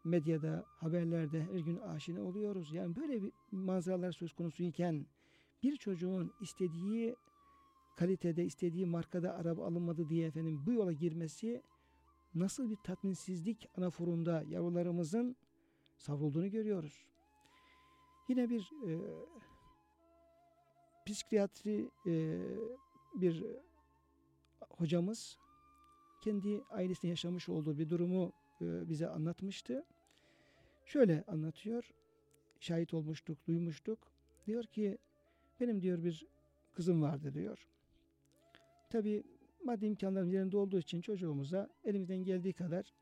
medyada, 0.04 0.64
haberlerde 0.68 1.42
her 1.42 1.58
gün 1.58 1.76
aşina 1.76 2.22
oluyoruz. 2.22 2.72
Yani 2.72 2.96
böyle 2.96 3.22
bir 3.22 3.32
manzaralar 3.52 4.12
söz 4.12 4.32
konusu 4.32 4.62
iken 4.62 5.06
bir 5.62 5.76
çocuğun 5.76 6.32
istediği 6.40 7.16
kalitede, 7.96 8.44
istediği 8.44 8.86
markada 8.86 9.34
araba 9.34 9.66
alınmadı 9.66 10.08
diye 10.08 10.26
efendim 10.26 10.62
bu 10.66 10.72
yola 10.72 10.92
girmesi 10.92 11.62
nasıl 12.34 12.70
bir 12.70 12.76
tatminsizlik 12.76 13.68
anaforunda 13.76 14.44
yavrularımızın 14.48 15.36
savrulduğunu 15.98 16.50
görüyoruz. 16.50 17.06
Yine 18.28 18.50
bir 18.50 18.72
e, 18.86 19.00
psikiyatri 21.06 21.90
e, 22.06 22.42
bir 23.14 23.44
hocamız 24.70 25.38
kendi 26.20 26.62
ailesinde 26.70 27.10
yaşamış 27.10 27.48
olduğu 27.48 27.78
bir 27.78 27.88
durumu 27.88 28.32
e, 28.60 28.88
bize 28.88 29.08
anlatmıştı. 29.08 29.84
Şöyle 30.84 31.24
anlatıyor. 31.26 31.94
Şahit 32.60 32.94
olmuştuk, 32.94 33.46
duymuştuk. 33.46 33.98
Diyor 34.46 34.64
ki 34.64 34.98
benim 35.60 35.82
diyor 35.82 36.04
bir 36.04 36.26
kızım 36.74 37.02
vardı 37.02 37.34
diyor. 37.34 37.68
tabi 38.90 39.24
maddi 39.68 39.86
imkanlarımız 39.86 40.32
yerinde 40.32 40.56
olduğu 40.56 40.78
için 40.78 41.00
çocuğumuza 41.00 41.68
elimizden 41.84 42.24
geldiği 42.24 42.52
kadar 42.52 42.94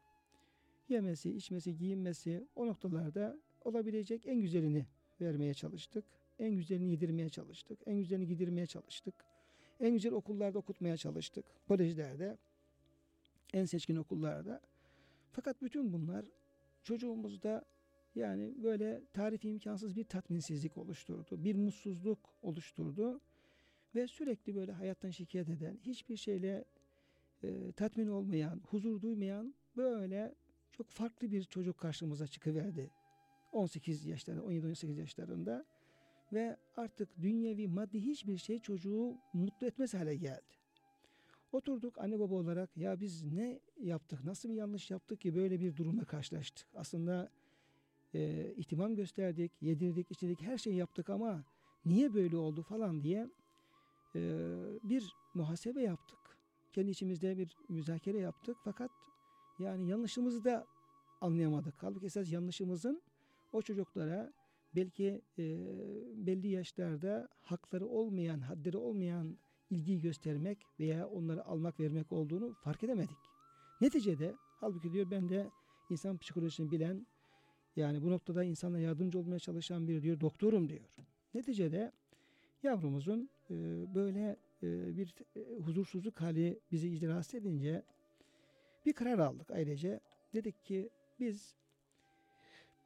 yemesi, 0.89 1.31
içmesi, 1.37 1.77
giyinmesi 1.77 2.47
o 2.57 2.67
noktalarda 2.67 3.39
olabilecek 3.61 4.27
en 4.27 4.41
güzelini 4.41 4.87
vermeye 5.21 5.55
çalıştık. 5.55 6.05
En 6.39 6.55
güzelini 6.55 6.91
yedirmeye 6.91 7.29
çalıştık. 7.29 7.79
En 7.87 7.97
güzelini 7.97 8.27
gidirmeye 8.27 8.67
çalıştık. 8.67 9.15
En 9.81 9.93
güzel 9.93 10.13
okullarda 10.13 10.59
okutmaya 10.59 10.97
çalıştık. 10.97 11.45
Kolejlerde, 11.69 12.39
en 13.55 13.65
seçkin 13.65 13.97
okullarda. 13.97 14.61
Fakat 15.33 15.63
bütün 15.63 15.93
bunlar 15.93 16.25
çocuğumuzda 16.83 17.65
yani 18.15 18.55
böyle 18.63 19.03
tarifi 19.13 19.49
imkansız 19.49 19.97
bir 19.97 20.05
tatminsizlik 20.05 20.79
oluşturdu. 20.79 21.45
Bir 21.45 21.55
mutsuzluk 21.55 22.19
oluşturdu. 22.43 23.21
Ve 23.97 24.07
sürekli 24.07 24.55
böyle 24.55 24.73
hayattan 24.73 25.11
şikayet 25.11 25.49
eden, 25.49 25.79
hiçbir 25.83 26.17
şeyle 26.17 26.65
e, 27.43 27.73
tatmin 27.73 28.09
olmayan, 28.09 28.61
huzur 28.71 29.01
duymayan 29.01 29.55
böyle 29.77 30.35
çok 30.73 30.91
farklı 30.91 31.31
bir 31.31 31.45
çocuk 31.45 31.79
karşımıza 31.79 32.27
çıkıverdi. 32.27 32.91
18 33.53 34.07
yaşlarında, 34.07 34.43
17-18 34.45 35.01
yaşlarında 35.01 35.65
ve 36.33 36.57
artık 36.77 37.09
dünyevi 37.23 37.69
maddi 37.69 38.01
hiçbir 38.01 38.39
şey 38.39 38.59
çocuğu 38.59 39.19
mutlu 39.33 39.67
etmez 39.67 39.95
hale 39.95 40.17
geldi. 40.17 40.57
Oturduk 41.53 41.99
anne 41.99 42.19
baba 42.19 42.35
olarak 42.35 42.77
ya 42.77 43.01
biz 43.01 43.23
ne 43.23 43.61
yaptık, 43.81 44.25
nasıl 44.25 44.49
bir 44.49 44.55
yanlış 44.55 44.91
yaptık 44.91 45.21
ki 45.21 45.35
böyle 45.35 45.61
bir 45.61 45.77
durumla 45.77 46.05
karşılaştık. 46.05 46.67
Aslında 46.75 47.31
e, 48.15 48.53
ihtimam 48.57 48.97
gösterdik, 48.97 49.53
yedirdik, 49.63 50.11
içirdik, 50.11 50.43
her 50.43 50.59
şeyi 50.59 50.77
yaptık 50.77 51.11
ama 51.11 51.45
niye 51.85 52.15
böyle 52.15 52.37
oldu 52.37 52.63
falan 52.63 53.03
diye 53.03 53.29
bir 54.83 55.17
muhasebe 55.35 55.83
yaptık. 55.83 56.19
Kendi 56.73 56.91
içimizde 56.91 57.39
bir 57.39 57.57
müzakere 57.69 58.19
yaptık 58.19 58.57
fakat 58.65 58.91
yani 59.59 59.89
yanlışımızı 59.89 60.45
da 60.45 60.67
anlayamadık. 61.21 61.75
Halbuki 61.83 62.07
esas 62.07 62.33
yanlışımızın 62.33 63.03
o 63.53 63.63
çocuklara 63.63 64.33
belki 64.75 65.23
e, 65.39 65.45
belli 66.27 66.49
yaşlarda 66.49 67.29
hakları 67.41 67.87
olmayan, 67.87 68.41
hadleri 68.41 68.77
olmayan 68.77 69.39
ilgi 69.71 70.01
göstermek 70.01 70.59
veya 70.81 71.09
onları 71.09 71.45
almak 71.45 71.81
vermek 71.81 72.13
olduğunu 72.13 72.55
fark 72.55 72.85
edemedik. 72.85 73.19
Neticede 73.81 74.35
halbuki 74.61 74.93
diyor 74.93 75.11
ben 75.11 75.29
de 75.29 75.51
insan 75.91 76.19
psikolojisini 76.19 76.71
bilen 76.71 77.07
yani 77.77 78.03
bu 78.03 78.11
noktada 78.11 78.45
insanlara 78.45 78.83
yardımcı 78.83 79.19
olmaya 79.19 79.39
çalışan 79.39 79.89
bir 79.89 80.03
diyor 80.03 80.21
doktorum 80.21 80.69
diyor. 80.69 80.85
Neticede 81.35 81.93
yavrumuzun 82.63 83.31
e, 83.51 83.55
böyle 83.95 84.37
e, 84.63 84.97
bir 84.97 85.15
e, 85.37 85.41
huzursuzluk 85.55 86.21
hali 86.21 86.61
bizi 86.73 86.89
iyice 86.89 87.09
edince 87.35 87.83
bir 88.87 88.93
karar 88.93 89.19
aldık 89.19 89.51
ailece. 89.51 90.01
Dedik 90.35 90.65
ki 90.65 90.91
biz 91.21 91.55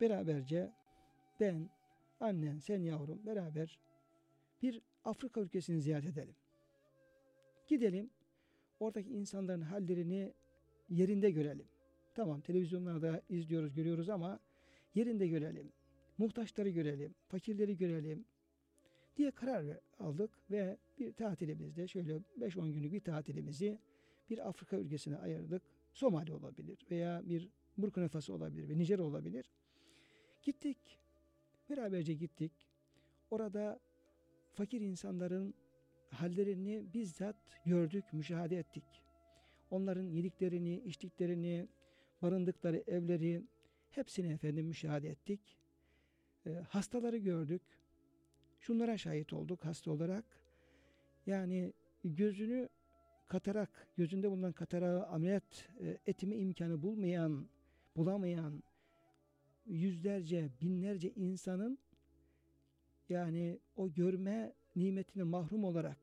beraberce 0.00 0.72
ben, 1.40 1.70
annen, 2.20 2.58
sen 2.58 2.82
yavrum 2.82 3.26
beraber 3.26 3.78
bir 4.62 4.82
Afrika 5.04 5.40
ülkesini 5.40 5.80
ziyaret 5.80 6.06
edelim. 6.06 6.34
Gidelim 7.66 8.10
oradaki 8.80 9.10
insanların 9.10 9.60
hallerini 9.60 10.32
yerinde 10.88 11.30
görelim. 11.30 11.66
Tamam 12.14 12.40
televizyonlarda 12.40 13.22
izliyoruz, 13.28 13.74
görüyoruz 13.74 14.08
ama 14.08 14.40
yerinde 14.94 15.28
görelim. 15.28 15.72
Muhtaçları 16.18 16.68
görelim, 16.68 17.14
fakirleri 17.28 17.76
görelim 17.76 18.24
diye 19.16 19.30
karar 19.30 19.78
aldık 19.98 20.30
ve 20.50 20.78
bir 20.98 21.12
tatilimizde 21.12 21.88
şöyle 21.88 22.16
5-10 22.40 22.72
günlük 22.72 22.92
bir 22.92 23.00
tatilimizi 23.00 23.78
bir 24.30 24.48
Afrika 24.48 24.76
ülkesine 24.76 25.16
ayırdık. 25.16 25.62
Somali 25.92 26.32
olabilir 26.32 26.86
veya 26.90 27.22
bir 27.24 27.48
Burkina 27.78 28.08
Faso 28.08 28.34
olabilir 28.34 28.68
ve 28.68 28.78
Nijer 28.78 28.98
olabilir. 28.98 29.50
Gittik. 30.42 30.78
Beraberce 31.70 32.14
gittik. 32.14 32.52
Orada 33.30 33.80
fakir 34.52 34.80
insanların 34.80 35.54
hallerini 36.10 36.94
bizzat 36.94 37.36
gördük, 37.66 38.04
müşahede 38.12 38.58
ettik. 38.58 38.84
Onların 39.70 40.02
yediklerini, 40.02 40.80
içtiklerini, 40.80 41.68
barındıkları 42.22 42.84
evleri 42.86 43.42
hepsini 43.90 44.32
efendim 44.32 44.66
müşahede 44.66 45.08
ettik. 45.08 45.58
E, 46.46 46.50
hastaları 46.50 47.16
gördük. 47.16 47.62
Şunlara 48.60 48.98
şahit 48.98 49.32
olduk 49.32 49.64
hasta 49.64 49.90
olarak. 49.90 50.24
Yani 51.26 51.72
gözünü 52.04 52.68
katarak, 53.28 53.88
gözünde 53.96 54.30
bulunan 54.30 54.52
katarağı 54.52 55.06
ameliyat 55.06 55.68
e, 55.80 55.98
etme 56.06 56.36
imkanı 56.36 56.82
bulmayan, 56.82 57.48
bulamayan 57.96 58.62
yüzlerce, 59.66 60.50
binlerce 60.60 61.10
insanın 61.10 61.78
yani 63.08 63.58
o 63.76 63.92
görme 63.92 64.52
nimetine 64.76 65.22
mahrum 65.22 65.64
olarak 65.64 65.98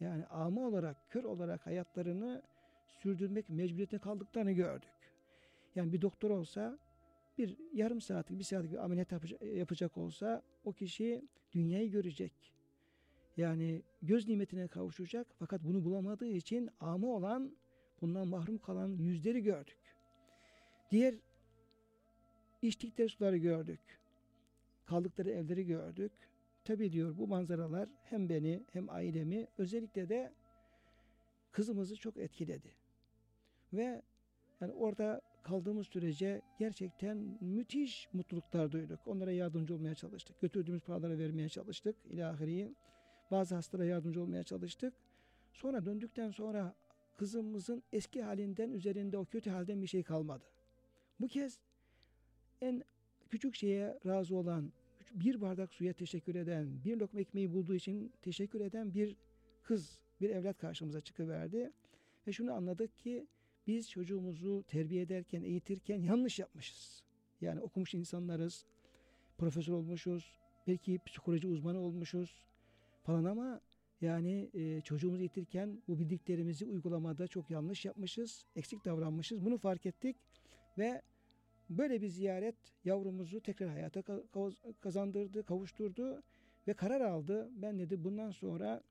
yani 0.00 0.26
ama 0.26 0.60
olarak, 0.60 1.10
kör 1.10 1.24
olarak 1.24 1.66
hayatlarını 1.66 2.42
sürdürmek 2.86 3.48
mecburiyetine 3.48 4.00
kaldıklarını 4.00 4.52
gördük. 4.52 4.90
Yani 5.74 5.92
bir 5.92 6.00
doktor 6.00 6.30
olsa 6.30 6.78
bir 7.38 7.56
yarım 7.72 8.00
saatlik, 8.00 8.38
bir 8.38 8.44
saatlik 8.44 8.72
bir 8.72 8.84
ameliyat 8.84 9.12
yapacak 9.42 9.96
olsa 9.96 10.42
o 10.64 10.72
kişi 10.72 11.22
dünyayı 11.52 11.90
görecek. 11.90 12.32
Yani 13.36 13.82
göz 14.02 14.28
nimetine 14.28 14.68
kavuşacak 14.68 15.26
fakat 15.38 15.64
bunu 15.64 15.84
bulamadığı 15.84 16.28
için 16.28 16.70
ama 16.80 17.06
olan 17.06 17.56
bundan 18.00 18.28
mahrum 18.28 18.58
kalan 18.58 18.88
yüzleri 18.88 19.42
gördük. 19.42 19.78
Diğer 20.90 21.14
içtikleri 22.62 23.08
suları 23.08 23.36
gördük. 23.36 23.80
Kaldıkları 24.86 25.30
evleri 25.30 25.66
gördük. 25.66 26.12
Tabi 26.64 26.92
diyor 26.92 27.18
bu 27.18 27.26
manzaralar 27.26 27.88
hem 28.04 28.28
beni 28.28 28.62
hem 28.72 28.90
ailemi 28.90 29.46
özellikle 29.58 30.08
de 30.08 30.32
kızımızı 31.52 31.96
çok 31.96 32.16
etkiledi. 32.16 32.74
Ve 33.72 34.02
yani 34.60 34.72
orada 34.72 35.20
kaldığımız 35.46 35.86
sürece 35.86 36.42
gerçekten 36.58 37.38
müthiş 37.40 38.08
mutluluklar 38.12 38.72
duyduk. 38.72 39.00
Onlara 39.06 39.32
yardımcı 39.32 39.74
olmaya 39.74 39.94
çalıştık. 39.94 40.40
Götürdüğümüz 40.40 40.82
paraları 40.82 41.18
vermeye 41.18 41.48
çalıştık. 41.48 41.96
İlahiriyi. 42.10 42.74
Bazı 43.30 43.54
hastalara 43.54 43.86
yardımcı 43.86 44.22
olmaya 44.22 44.42
çalıştık. 44.42 44.94
Sonra 45.52 45.84
döndükten 45.84 46.30
sonra 46.30 46.74
kızımızın 47.16 47.82
eski 47.92 48.22
halinden 48.22 48.70
üzerinde 48.70 49.18
o 49.18 49.24
kötü 49.24 49.50
halden 49.50 49.82
bir 49.82 49.86
şey 49.86 50.02
kalmadı. 50.02 50.44
Bu 51.20 51.28
kez 51.28 51.58
en 52.60 52.82
küçük 53.30 53.54
şeye 53.54 53.98
razı 54.06 54.36
olan, 54.36 54.72
bir 55.14 55.40
bardak 55.40 55.74
suya 55.74 55.92
teşekkür 55.92 56.34
eden, 56.34 56.84
bir 56.84 56.96
lokma 56.96 57.20
ekmeği 57.20 57.52
bulduğu 57.52 57.74
için 57.74 58.12
teşekkür 58.22 58.60
eden 58.60 58.94
bir 58.94 59.16
kız, 59.62 59.98
bir 60.20 60.30
evlat 60.30 60.58
karşımıza 60.58 61.00
çıkıverdi. 61.00 61.72
Ve 62.26 62.32
şunu 62.32 62.52
anladık 62.52 62.98
ki 62.98 63.26
biz 63.66 63.90
çocuğumuzu 63.90 64.64
terbiye 64.68 65.02
ederken, 65.02 65.42
eğitirken 65.42 66.02
yanlış 66.02 66.38
yapmışız. 66.38 67.02
Yani 67.40 67.60
okumuş 67.60 67.94
insanlarız, 67.94 68.66
profesör 69.38 69.72
olmuşuz, 69.72 70.40
belki 70.66 70.98
psikoloji 71.06 71.48
uzmanı 71.48 71.78
olmuşuz 71.78 72.42
falan 73.02 73.24
ama 73.24 73.60
yani 74.00 74.50
e, 74.54 74.80
çocuğumuzu 74.80 75.20
eğitirken 75.20 75.82
bu 75.88 75.98
bildiklerimizi 75.98 76.66
uygulamada 76.66 77.28
çok 77.28 77.50
yanlış 77.50 77.84
yapmışız, 77.84 78.46
eksik 78.56 78.84
davranmışız. 78.84 79.44
Bunu 79.44 79.58
fark 79.58 79.86
ettik 79.86 80.16
ve 80.78 81.02
böyle 81.70 82.02
bir 82.02 82.08
ziyaret 82.08 82.56
yavrumuzu 82.84 83.40
tekrar 83.40 83.68
hayata 83.68 84.02
kazandırdı, 84.80 85.42
kavuşturdu 85.42 86.22
ve 86.68 86.74
karar 86.74 87.00
aldı. 87.00 87.50
Ben 87.56 87.78
dedi 87.78 88.04
bundan 88.04 88.30
sonra 88.30 88.82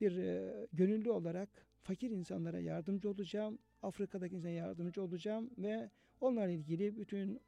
bir 0.00 0.16
e, 0.16 0.66
gönüllü 0.72 1.10
olarak 1.10 1.48
fakir 1.82 2.10
insanlara 2.10 2.60
yardımcı 2.60 3.10
olacağım. 3.10 3.58
Afrika'daki 3.86 4.36
insana 4.36 4.52
yardımcı 4.52 5.02
olacağım 5.02 5.50
ve 5.58 5.90
onlarla 6.20 6.52
ilgili 6.52 6.96
bütün 6.96 7.40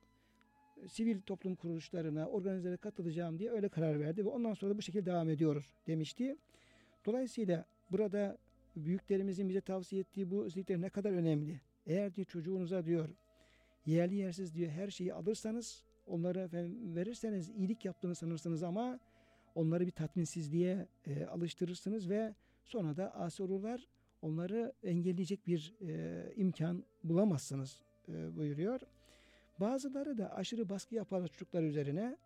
e, 0.83 0.89
sivil 0.89 1.21
toplum 1.21 1.55
kuruluşlarına, 1.55 2.27
organizelere 2.27 2.77
katılacağım 2.77 3.39
diye 3.39 3.51
öyle 3.51 3.69
karar 3.69 4.01
verdi 4.01 4.25
ve 4.25 4.29
ondan 4.29 4.55
sonra 4.55 4.73
da 4.75 4.79
bu 4.79 4.83
şekilde 4.83 5.07
devam 5.07 5.31
ediyoruz 5.31 5.75
demişti. 5.87 6.37
Dolayısıyla 7.07 7.65
burada 7.91 8.39
büyüklerimizin 8.77 9.49
bize 9.49 9.61
tavsiye 9.61 10.01
ettiği 10.01 10.31
bu 10.31 10.45
özellikler 10.45 10.81
ne 10.81 10.89
kadar 10.89 11.11
önemli. 11.11 11.61
Eğer 11.87 12.15
diyor 12.15 12.27
çocuğunuza 12.27 12.85
diyor 12.85 13.09
yerli 13.87 14.15
yersiz 14.15 14.55
diyor 14.55 14.71
her 14.71 14.91
şeyi 14.91 15.15
alırsanız 15.15 15.85
onlara 16.07 16.49
verirseniz 16.95 17.49
iyilik 17.49 17.85
yaptığını 17.85 18.15
sanırsınız 18.15 18.63
ama 18.63 18.99
onları 19.55 19.87
bir 19.87 19.93
tatminsizliğe 19.93 20.87
e, 21.07 21.25
alıştırırsınız 21.25 22.09
ve 22.09 22.35
sonra 22.65 22.97
da 22.97 23.15
asi 23.15 23.43
olurlar. 23.43 23.89
Onları 24.23 24.73
engelleyecek 24.83 25.47
bir 25.47 25.75
e, 25.81 26.33
imkan 26.37 26.85
bulamazsınız 27.05 27.81
e, 28.09 28.37
buyuruyor. 28.37 28.81
Bazıları 29.61 30.19
da 30.19 30.35
aşırı 30.35 30.69
baskı 30.69 30.95
yapan 30.95 31.27
çocuklar 31.27 31.63
üzerine 31.63 32.17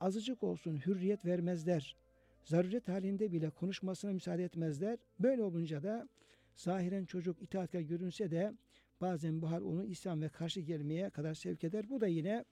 azıcık 0.00 0.42
olsun 0.42 0.76
hürriyet 0.86 1.26
vermezler. 1.26 1.96
Zaruret 2.44 2.88
halinde 2.88 3.32
bile 3.32 3.50
konuşmasına 3.50 4.12
müsaade 4.12 4.44
etmezler. 4.44 4.98
Böyle 5.20 5.42
olunca 5.42 5.82
da 5.82 6.08
zahiren 6.54 7.04
çocuk 7.04 7.42
itaatkar 7.42 7.80
görünse 7.80 8.30
de 8.30 8.52
bazen 9.00 9.42
bu 9.42 9.50
hal 9.50 9.62
onu 9.62 9.84
İslam 9.84 10.22
ve 10.22 10.28
karşı 10.28 10.60
gelmeye 10.60 11.10
kadar 11.10 11.34
sevk 11.34 11.64
eder. 11.64 11.90
Bu 11.90 12.00
da 12.00 12.06
yine 12.06 12.44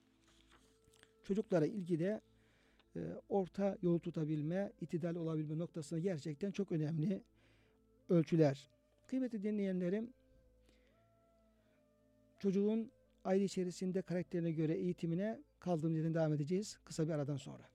çocuklara 1.23 1.65
ilgide 1.65 2.21
e, 2.95 2.99
orta 3.29 3.77
yol 3.81 3.99
tutabilme, 3.99 4.71
itidal 4.81 5.15
olabilme 5.15 5.57
noktasında 5.57 5.99
gerçekten 5.99 6.51
çok 6.51 6.71
önemli 6.71 7.23
ölçüler. 8.11 8.69
Kıymetli 9.07 9.43
dinleyenlerim, 9.43 10.13
çocuğun 12.39 12.91
aile 13.25 13.43
içerisinde 13.43 14.01
karakterine 14.01 14.51
göre 14.51 14.73
eğitimine 14.73 15.39
kaldığımız 15.59 15.97
yerden 15.97 16.13
devam 16.13 16.33
edeceğiz 16.33 16.79
kısa 16.85 17.07
bir 17.07 17.13
aradan 17.13 17.37
sonra. 17.37 17.70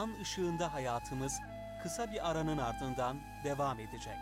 Kur'an 0.00 0.20
ışığında 0.20 0.72
hayatımız 0.72 1.40
kısa 1.82 2.12
bir 2.12 2.30
aranın 2.30 2.58
ardından 2.58 3.16
devam 3.44 3.80
edecek. 3.80 4.16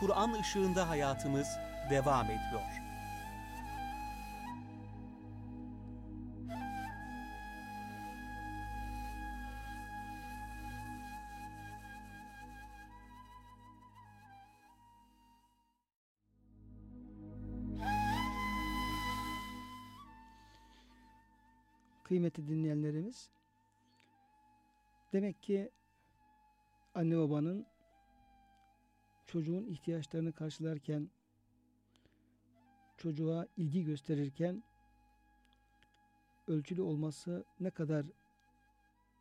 Kur'an 0.00 0.32
ışığında 0.32 0.88
hayatımız 0.88 1.48
devam 1.90 2.24
ediyor. 2.24 2.85
Kıymetli 22.16 22.48
dinleyenlerimiz, 22.48 23.30
demek 25.12 25.42
ki 25.42 25.70
anne 26.94 27.18
babanın 27.18 27.66
çocuğun 29.26 29.66
ihtiyaçlarını 29.66 30.32
karşılarken, 30.32 31.10
çocuğa 32.96 33.46
ilgi 33.56 33.84
gösterirken 33.84 34.62
ölçülü 36.48 36.82
olması 36.82 37.44
ne 37.60 37.70
kadar 37.70 38.06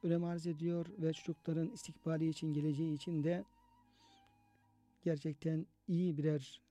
önem 0.03 0.23
arz 0.23 0.47
ediyor 0.47 0.85
ve 0.97 1.13
çocukların 1.13 1.69
istikbali 1.69 2.29
için, 2.29 2.53
geleceği 2.53 2.93
için 2.93 3.23
de 3.23 3.43
gerçekten 5.03 5.65
iyi 5.87 6.17
birer 6.17 6.61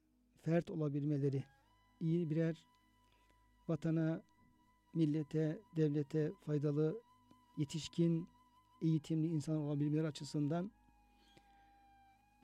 fert 0.42 0.70
olabilmeleri, 0.70 1.44
iyi 2.00 2.30
birer 2.30 2.64
vatana, 3.68 4.22
millete, 4.94 5.60
devlete 5.76 6.32
faydalı, 6.46 7.00
yetişkin, 7.56 8.28
eğitimli 8.82 9.26
insan 9.26 9.56
olabilmeleri 9.56 10.06
açısından 10.06 10.70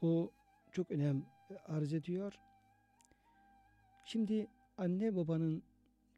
bu 0.02 0.32
çok 0.72 0.90
önem 0.90 1.26
arz 1.66 1.92
ediyor. 1.92 2.38
Şimdi 4.04 4.46
anne 4.78 5.16
babanın 5.16 5.62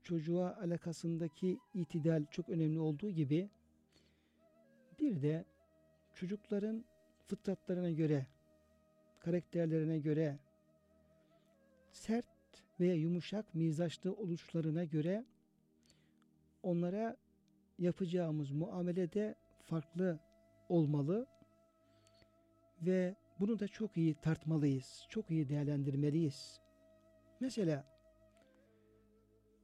çocuğa 0.02 0.56
alakasındaki 0.56 1.58
itidal 1.74 2.24
çok 2.30 2.48
önemli 2.48 2.80
olduğu 2.80 3.10
gibi 3.10 3.50
bir 5.00 5.22
de 5.22 5.44
çocukların 6.14 6.84
fıtratlarına 7.26 7.90
göre, 7.90 8.26
karakterlerine 9.20 9.98
göre 9.98 10.38
sert 11.92 12.26
veya 12.80 12.94
yumuşak 12.94 13.54
mizaçlı 13.54 14.12
oluşlarına 14.12 14.84
göre 14.84 15.24
onlara 16.62 17.16
yapacağımız 17.78 18.50
muamelede 18.50 19.34
farklı 19.62 20.18
olmalı 20.68 21.26
ve 22.82 23.16
bunu 23.40 23.58
da 23.58 23.68
çok 23.68 23.96
iyi 23.96 24.14
tartmalıyız, 24.14 25.06
çok 25.08 25.30
iyi 25.30 25.48
değerlendirmeliyiz. 25.48 26.60
Mesela 27.40 27.84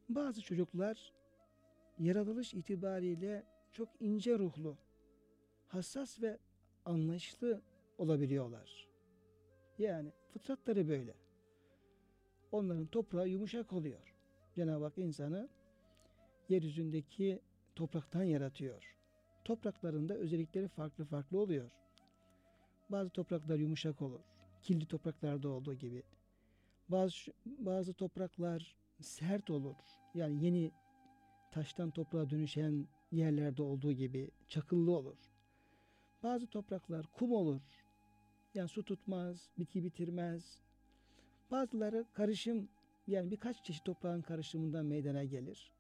bazı 0.09 0.43
çocuklar 0.43 1.15
yaratılış 1.99 2.55
itibariyle 2.55 3.45
çok 3.73 3.89
ince 4.01 4.39
ruhlu, 4.39 4.77
hassas 5.69 6.23
ve 6.23 6.39
anlayışlı 6.85 7.63
olabiliyorlar. 7.99 8.89
Yani 9.79 10.13
fıtratları 10.33 10.89
böyle. 10.89 11.15
Onların 12.53 12.87
toprağı 12.87 13.29
yumuşak 13.29 13.73
oluyor. 13.73 14.15
Cenab-ı 14.55 14.85
Hak 14.85 14.99
insanı 14.99 15.49
yeryüzündeki 16.49 17.41
topraktan 17.75 18.23
yaratıyor. 18.23 18.97
Topraklarında 19.45 20.15
özellikleri 20.15 20.69
farklı 20.69 21.05
farklı 21.05 21.39
oluyor. 21.39 21.71
Bazı 22.91 23.11
topraklar 23.11 23.57
yumuşak 23.59 24.03
olur. 24.03 24.21
Kirli 24.63 24.87
topraklarda 24.87 25.49
olduğu 25.49 25.75
gibi. 25.75 26.03
Bazı 26.89 27.33
bazı 27.47 27.95
topraklar 27.95 28.77
sert 29.01 29.51
olur. 29.51 29.77
Yani 30.15 30.45
yeni 30.45 30.73
taştan 31.51 31.91
toprağa 31.91 32.31
dönüşen 32.31 32.89
yerlerde 33.13 33.63
olduğu 33.63 33.93
gibi 33.93 34.31
çakıllı 34.49 34.97
olur. 34.97 35.19
Bazı 36.23 36.47
topraklar 36.47 37.07
kum 37.07 37.33
olur. 37.33 37.61
Yani 38.55 38.69
su 38.69 38.85
tutmaz, 38.85 39.51
bitki 39.59 39.85
bitirmez. 39.85 40.63
Bazıları 41.51 42.05
karışım 42.13 42.69
yani 43.07 43.31
birkaç 43.31 43.65
çeşit 43.65 43.85
toprağın 43.85 44.23
karışımından 44.23 44.87
meydana 44.87 45.25
gelir. 45.25 45.78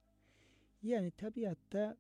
Yani 0.84 1.12
tabiatta 1.12 1.97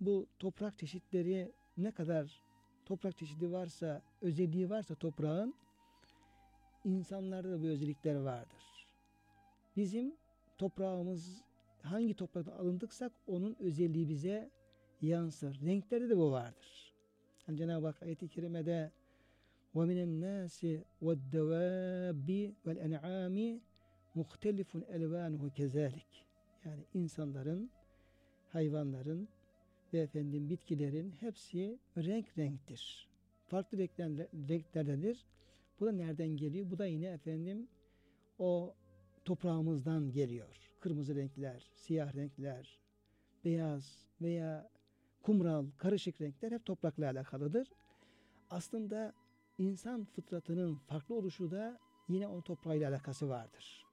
bu 0.00 0.26
toprak 0.38 0.78
çeşitleri 0.78 1.52
ne 1.76 1.90
kadar 1.90 2.42
toprak 2.86 3.18
çeşidi 3.18 3.52
varsa, 3.52 4.02
özelliği 4.20 4.70
varsa 4.70 4.94
toprağın 4.94 5.54
insanlarda 6.84 7.50
da 7.50 7.62
bu 7.62 7.66
özellikler 7.66 8.14
vardır. 8.14 8.86
Bizim 9.76 10.14
toprağımız 10.58 11.42
hangi 11.82 12.14
topraktan 12.14 12.52
alındıksak 12.52 13.12
onun 13.26 13.56
özelliği 13.60 14.08
bize 14.08 14.50
yansır. 15.02 15.60
Renklerde 15.66 16.08
de 16.08 16.16
bu 16.16 16.32
vardır. 16.32 16.94
Yani 17.48 17.58
Cenab-ı 17.58 17.86
Hak 17.86 18.02
ayet-i 18.02 18.28
kerimede 18.28 18.92
وَمِنَ 19.74 19.98
النَّاسِ 20.08 20.58
وَالدَّوَابِ 21.02 22.28
وَالْاَنْعَامِ 22.64 23.60
مُخْتَلِفٌ 24.18 24.70
اَلْوَانُهُ 24.94 25.42
كَذَٰلِكِ 25.58 26.10
Yani 26.64 26.84
insanların 26.94 27.70
hayvanların 28.55 29.27
ve 29.93 29.99
efendim 29.99 30.49
bitkilerin 30.49 31.11
hepsi 31.19 31.79
renk 31.97 32.37
renktir. 32.37 33.07
Farklı 33.47 33.77
renkler, 33.77 34.09
renklerdedir. 34.49 35.25
Bu 35.79 35.85
da 35.85 35.91
nereden 35.91 36.27
geliyor? 36.27 36.71
Bu 36.71 36.77
da 36.77 36.85
yine 36.85 37.05
efendim 37.05 37.67
o 38.39 38.73
toprağımızdan 39.25 40.11
geliyor. 40.11 40.71
Kırmızı 40.79 41.15
renkler, 41.15 41.71
siyah 41.75 42.15
renkler, 42.15 42.79
beyaz 43.45 44.05
veya 44.21 44.69
kumral, 45.23 45.65
karışık 45.77 46.21
renkler 46.21 46.51
hep 46.51 46.65
toprakla 46.65 47.05
alakalıdır. 47.09 47.67
Aslında 48.49 49.13
insan 49.57 50.05
fıtratının 50.05 50.75
farklı 50.75 51.15
oluşu 51.15 51.51
da 51.51 51.79
yine 52.09 52.27
o 52.27 52.41
toprağıyla 52.41 52.89
alakası 52.89 53.29
vardır. 53.29 53.85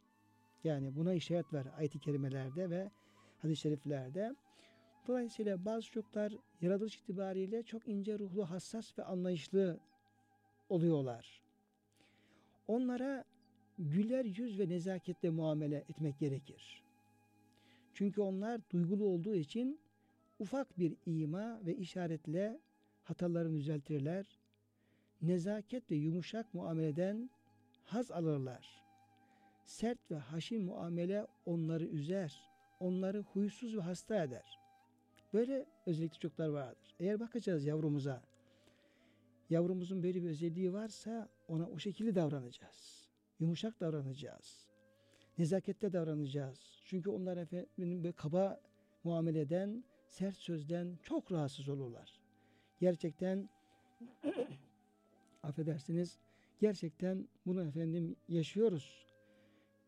Yani 0.64 0.96
buna 0.96 1.14
işaret 1.14 1.52
var 1.52 1.66
ayet-i 1.76 1.98
kerimelerde 1.98 2.70
ve 2.70 2.90
hadis-i 3.42 3.60
şeriflerde. 3.60 4.34
Dolayısıyla 5.06 5.64
bazı 5.64 5.86
çocuklar 5.86 6.32
yaratılış 6.60 6.96
itibariyle 6.96 7.62
çok 7.62 7.88
ince 7.88 8.18
ruhlu, 8.18 8.50
hassas 8.50 8.98
ve 8.98 9.04
anlayışlı 9.04 9.80
oluyorlar. 10.68 11.42
Onlara 12.68 13.24
güler 13.78 14.24
yüz 14.24 14.58
ve 14.58 14.68
nezaketle 14.68 15.30
muamele 15.30 15.76
etmek 15.76 16.18
gerekir. 16.18 16.82
Çünkü 17.94 18.20
onlar 18.20 18.60
duygulu 18.70 19.04
olduğu 19.04 19.34
için 19.34 19.80
ufak 20.38 20.78
bir 20.78 20.96
ima 21.06 21.66
ve 21.66 21.76
işaretle 21.76 22.60
hatalarını 23.04 23.58
düzeltirler. 23.58 24.38
Nezaket 25.22 25.90
ve 25.90 25.94
yumuşak 25.96 26.54
muameleden 26.54 27.30
haz 27.84 28.10
alırlar. 28.10 28.82
Sert 29.64 30.10
ve 30.10 30.16
haşin 30.16 30.64
muamele 30.64 31.26
onları 31.46 31.84
üzer, 31.84 32.42
onları 32.80 33.20
huysuz 33.20 33.76
ve 33.76 33.80
hasta 33.80 34.22
eder. 34.24 34.61
Böyle 35.32 35.66
özellikli 35.86 36.18
çocuklar 36.18 36.48
vardır. 36.48 36.94
Eğer 37.00 37.20
bakacağız 37.20 37.64
yavrumuza, 37.64 38.22
yavrumuzun 39.50 40.02
böyle 40.02 40.22
bir 40.22 40.28
özelliği 40.28 40.72
varsa 40.72 41.28
ona 41.48 41.66
o 41.66 41.78
şekilde 41.78 42.14
davranacağız. 42.14 43.08
Yumuşak 43.40 43.80
davranacağız. 43.80 44.68
Nezakette 45.38 45.92
davranacağız. 45.92 46.82
Çünkü 46.84 47.10
onlar 47.10 47.36
efendim 47.36 47.68
böyle 47.78 48.12
kaba 48.12 48.60
muameleden, 49.04 49.84
sert 50.06 50.36
sözden 50.36 50.98
çok 51.02 51.32
rahatsız 51.32 51.68
olurlar. 51.68 52.20
Gerçekten 52.80 53.48
affedersiniz 55.42 56.18
gerçekten 56.60 57.28
bunu 57.46 57.64
efendim 57.64 58.16
yaşıyoruz. 58.28 59.06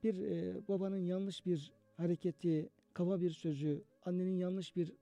Bir 0.02 0.22
e, 0.22 0.68
babanın 0.68 0.98
yanlış 0.98 1.46
bir 1.46 1.72
hareketi, 1.96 2.68
kaba 2.92 3.20
bir 3.20 3.30
sözü, 3.30 3.84
annenin 4.04 4.36
yanlış 4.36 4.76
bir 4.76 4.92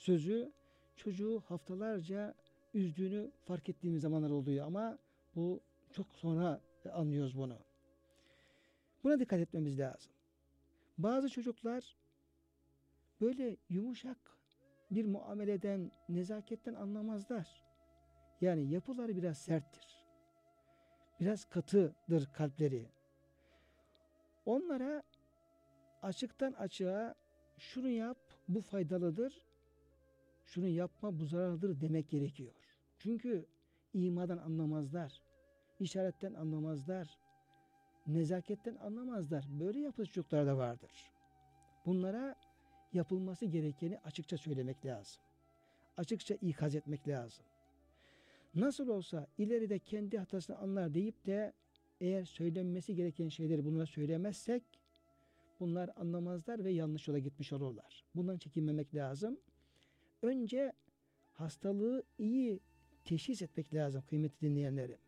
sözü 0.00 0.52
çocuğu 0.96 1.42
haftalarca 1.46 2.34
üzdüğünü 2.74 3.30
fark 3.44 3.68
ettiğimiz 3.68 4.02
zamanlar 4.02 4.30
oluyor 4.30 4.66
ama 4.66 4.98
bu 5.34 5.60
çok 5.90 6.14
sonra 6.14 6.60
anlıyoruz 6.92 7.36
bunu. 7.36 7.58
Buna 9.04 9.20
dikkat 9.20 9.40
etmemiz 9.40 9.78
lazım. 9.78 10.12
Bazı 10.98 11.28
çocuklar 11.28 11.96
böyle 13.20 13.56
yumuşak 13.68 14.18
bir 14.90 15.04
muameleden, 15.04 15.92
nezaketten 16.08 16.74
anlamazlar. 16.74 17.64
Yani 18.40 18.70
yapıları 18.70 19.16
biraz 19.16 19.38
serttir. 19.38 20.06
Biraz 21.20 21.44
katıdır 21.44 22.32
kalpleri. 22.32 22.88
Onlara 24.46 25.02
açıktan 26.02 26.52
açığa 26.52 27.14
şunu 27.58 27.88
yap, 27.88 28.18
bu 28.48 28.60
faydalıdır, 28.60 29.49
şunu 30.50 30.68
yapma, 30.68 31.18
bu 31.18 31.24
zararlıdır 31.26 31.80
demek 31.80 32.10
gerekiyor. 32.10 32.52
Çünkü 32.98 33.46
imadan 33.94 34.38
anlamazlar, 34.38 35.22
işaretten 35.80 36.34
anlamazlar, 36.34 37.18
nezaketten 38.06 38.76
anlamazlar. 38.76 39.44
Böyle 39.60 39.78
yapıcı 39.78 40.12
çocuklar 40.12 40.46
da 40.46 40.56
vardır. 40.56 40.90
Bunlara 41.86 42.36
yapılması 42.92 43.46
gerekeni 43.46 43.98
açıkça 43.98 44.36
söylemek 44.36 44.86
lazım. 44.86 45.22
Açıkça 45.96 46.34
ikaz 46.34 46.74
etmek 46.74 47.08
lazım. 47.08 47.44
Nasıl 48.54 48.88
olsa 48.88 49.26
ileride 49.38 49.78
kendi 49.78 50.18
hatasını 50.18 50.58
anlar 50.58 50.94
deyip 50.94 51.26
de 51.26 51.52
eğer 52.00 52.24
söylenmesi 52.24 52.94
gereken 52.94 53.28
şeyleri 53.28 53.64
bunlara 53.64 53.86
söylemezsek 53.86 54.62
bunlar 55.60 55.90
anlamazlar 55.96 56.64
ve 56.64 56.72
yanlış 56.72 57.08
yola 57.08 57.18
gitmiş 57.18 57.52
olurlar. 57.52 58.04
Bundan 58.14 58.38
çekinmemek 58.38 58.94
lazım. 58.94 59.40
Önce 60.22 60.72
hastalığı 61.32 62.02
iyi 62.18 62.60
teşhis 63.04 63.42
etmek 63.42 63.74
lazım 63.74 64.02
kıymetli 64.08 64.48
dinleyenlerim. 64.48 64.98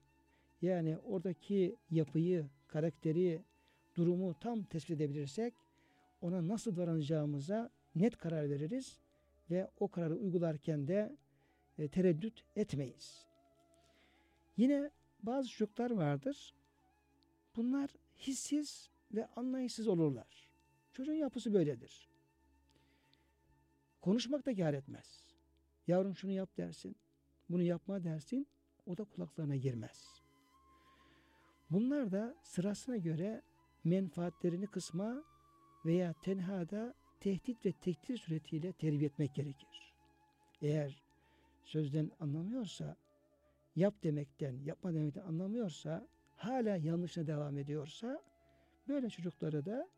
Yani 0.63 0.99
oradaki 0.99 1.77
yapıyı, 1.91 2.47
karakteri, 2.67 3.43
durumu 3.97 4.35
tam 4.41 4.65
tespit 4.65 4.91
edebilirsek 4.91 5.55
ona 6.21 6.49
nasıl 6.49 6.77
davranacağımıza 6.77 7.71
net 7.95 8.17
karar 8.17 8.51
veririz 8.51 9.01
ve 9.51 9.71
o 9.81 9.89
kararı 9.89 10.17
uygularken 10.17 10.89
de 10.89 11.17
e, 11.79 11.89
tereddüt 11.89 12.45
etmeyiz. 12.57 13.27
Yine 14.57 14.91
bazı 15.23 15.49
çocuklar 15.49 15.91
vardır. 15.91 16.55
Bunlar 17.57 17.91
hissiz 18.19 18.91
ve 19.15 19.27
anlayışsız 19.27 19.89
olurlar. 19.89 20.49
Çocuğun 20.93 21.15
yapısı 21.15 21.55
böyledir. 21.55 22.12
Konuşmak 24.03 24.47
da 24.47 24.55
kâr 24.55 24.75
etmez. 24.75 25.25
Yavrum 25.87 26.17
şunu 26.17 26.33
yap 26.33 26.57
dersin, 26.57 26.97
bunu 27.51 27.63
yapma 27.63 28.05
dersin, 28.05 28.47
o 28.87 28.97
da 28.97 29.05
kulaklarına 29.05 29.57
girmez. 29.57 30.23
Bunlar 31.71 32.13
da 32.13 32.35
sırasına 32.43 32.97
göre 32.97 33.43
menfaatlerini 33.85 34.67
kısma 34.67 35.25
veya 35.85 36.13
tenhada 36.13 36.95
tehdit 37.21 37.67
ve 37.67 37.73
tektir 37.73 38.17
suretiyle 38.17 38.73
terbiye 38.73 39.07
etmek 39.07 39.35
gerekir. 39.35 39.95
Eğer 40.63 41.03
sözden 41.65 42.11
anlamıyorsa, 42.21 42.97
yap 43.77 43.95
demekten, 44.03 44.61
yapma 44.65 44.95
demekten 44.95 45.23
anlamıyorsa, 45.23 46.09
hala 46.37 46.77
yanlışına 46.77 47.27
devam 47.27 47.59
ediyorsa, 47.59 48.23
böyle 48.89 49.11
çocukları 49.11 49.65
da 49.65 49.89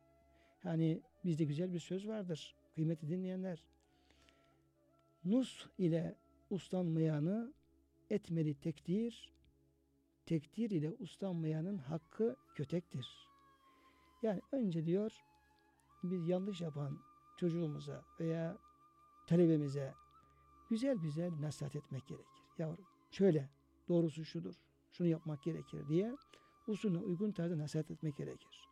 hani 0.63 1.03
bizde 1.25 1.45
güzel 1.45 1.73
bir 1.73 1.81
söz 1.81 2.09
vardır 2.09 2.57
kıymetli 2.75 3.09
dinleyenler. 3.09 3.74
Nus 5.25 5.67
ile 5.79 6.17
uslanmayanı 6.51 7.53
etmeli 8.11 8.55
tekdir, 8.55 9.33
tekdir 10.27 10.71
ile 10.71 10.93
uslanmayanın 10.93 11.79
hakkı 11.79 12.37
kötektir. 12.55 13.29
Yani 14.23 14.41
önce 14.53 14.87
diyor 14.87 15.25
biz 16.03 16.29
yanlış 16.29 16.61
yapan 16.61 16.99
çocuğumuza 17.37 18.05
veya 18.21 18.59
talebemize 19.27 19.95
güzel 20.71 20.97
güzel 20.97 21.33
nasihat 21.41 21.77
etmek 21.77 22.07
gerekir. 22.07 22.43
Yavrum 22.59 22.85
şöyle 23.11 23.51
doğrusu 23.89 24.25
şudur, 24.25 24.55
şunu 24.93 25.09
yapmak 25.09 25.43
gerekir 25.43 25.89
diye 25.89 26.17
usulüne 26.67 26.99
uygun 26.99 27.33
tarzda 27.33 27.59
nasihat 27.59 27.91
etmek 27.91 28.17
gerekir. 28.17 28.69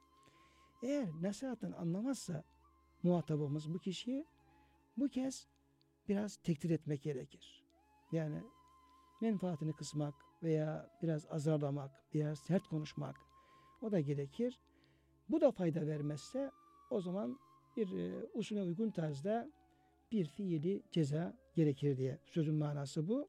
Eğer 0.83 1.09
nasihattan 1.23 1.73
anlamazsa 1.73 2.45
muhatabımız 3.03 3.75
bu 3.75 3.79
kişiyi 3.79 4.27
bu 4.97 5.09
kez 5.09 5.49
biraz 6.09 6.37
tekdir 6.37 6.71
etmek 6.71 7.03
gerekir. 7.03 7.65
Yani 8.13 8.43
menfaatini 9.21 9.73
kısmak 9.73 10.15
veya 10.43 10.91
biraz 11.03 11.27
azarlamak, 11.31 11.91
biraz 12.15 12.39
sert 12.39 12.69
konuşmak 12.69 13.17
o 13.83 13.93
da 13.93 14.01
gerekir. 14.01 14.61
Bu 15.29 15.41
da 15.41 15.51
fayda 15.51 15.87
vermezse 15.87 16.51
o 16.91 17.01
zaman 17.01 17.39
bir 17.77 17.99
e, 17.99 18.27
usule 18.35 18.63
uygun 18.63 18.91
tarzda 18.91 19.51
bir 20.13 20.25
fiili 20.25 20.83
ceza 20.93 21.35
gerekir 21.55 21.97
diye 21.97 22.19
sözün 22.27 22.55
manası 22.55 23.09
bu. 23.09 23.29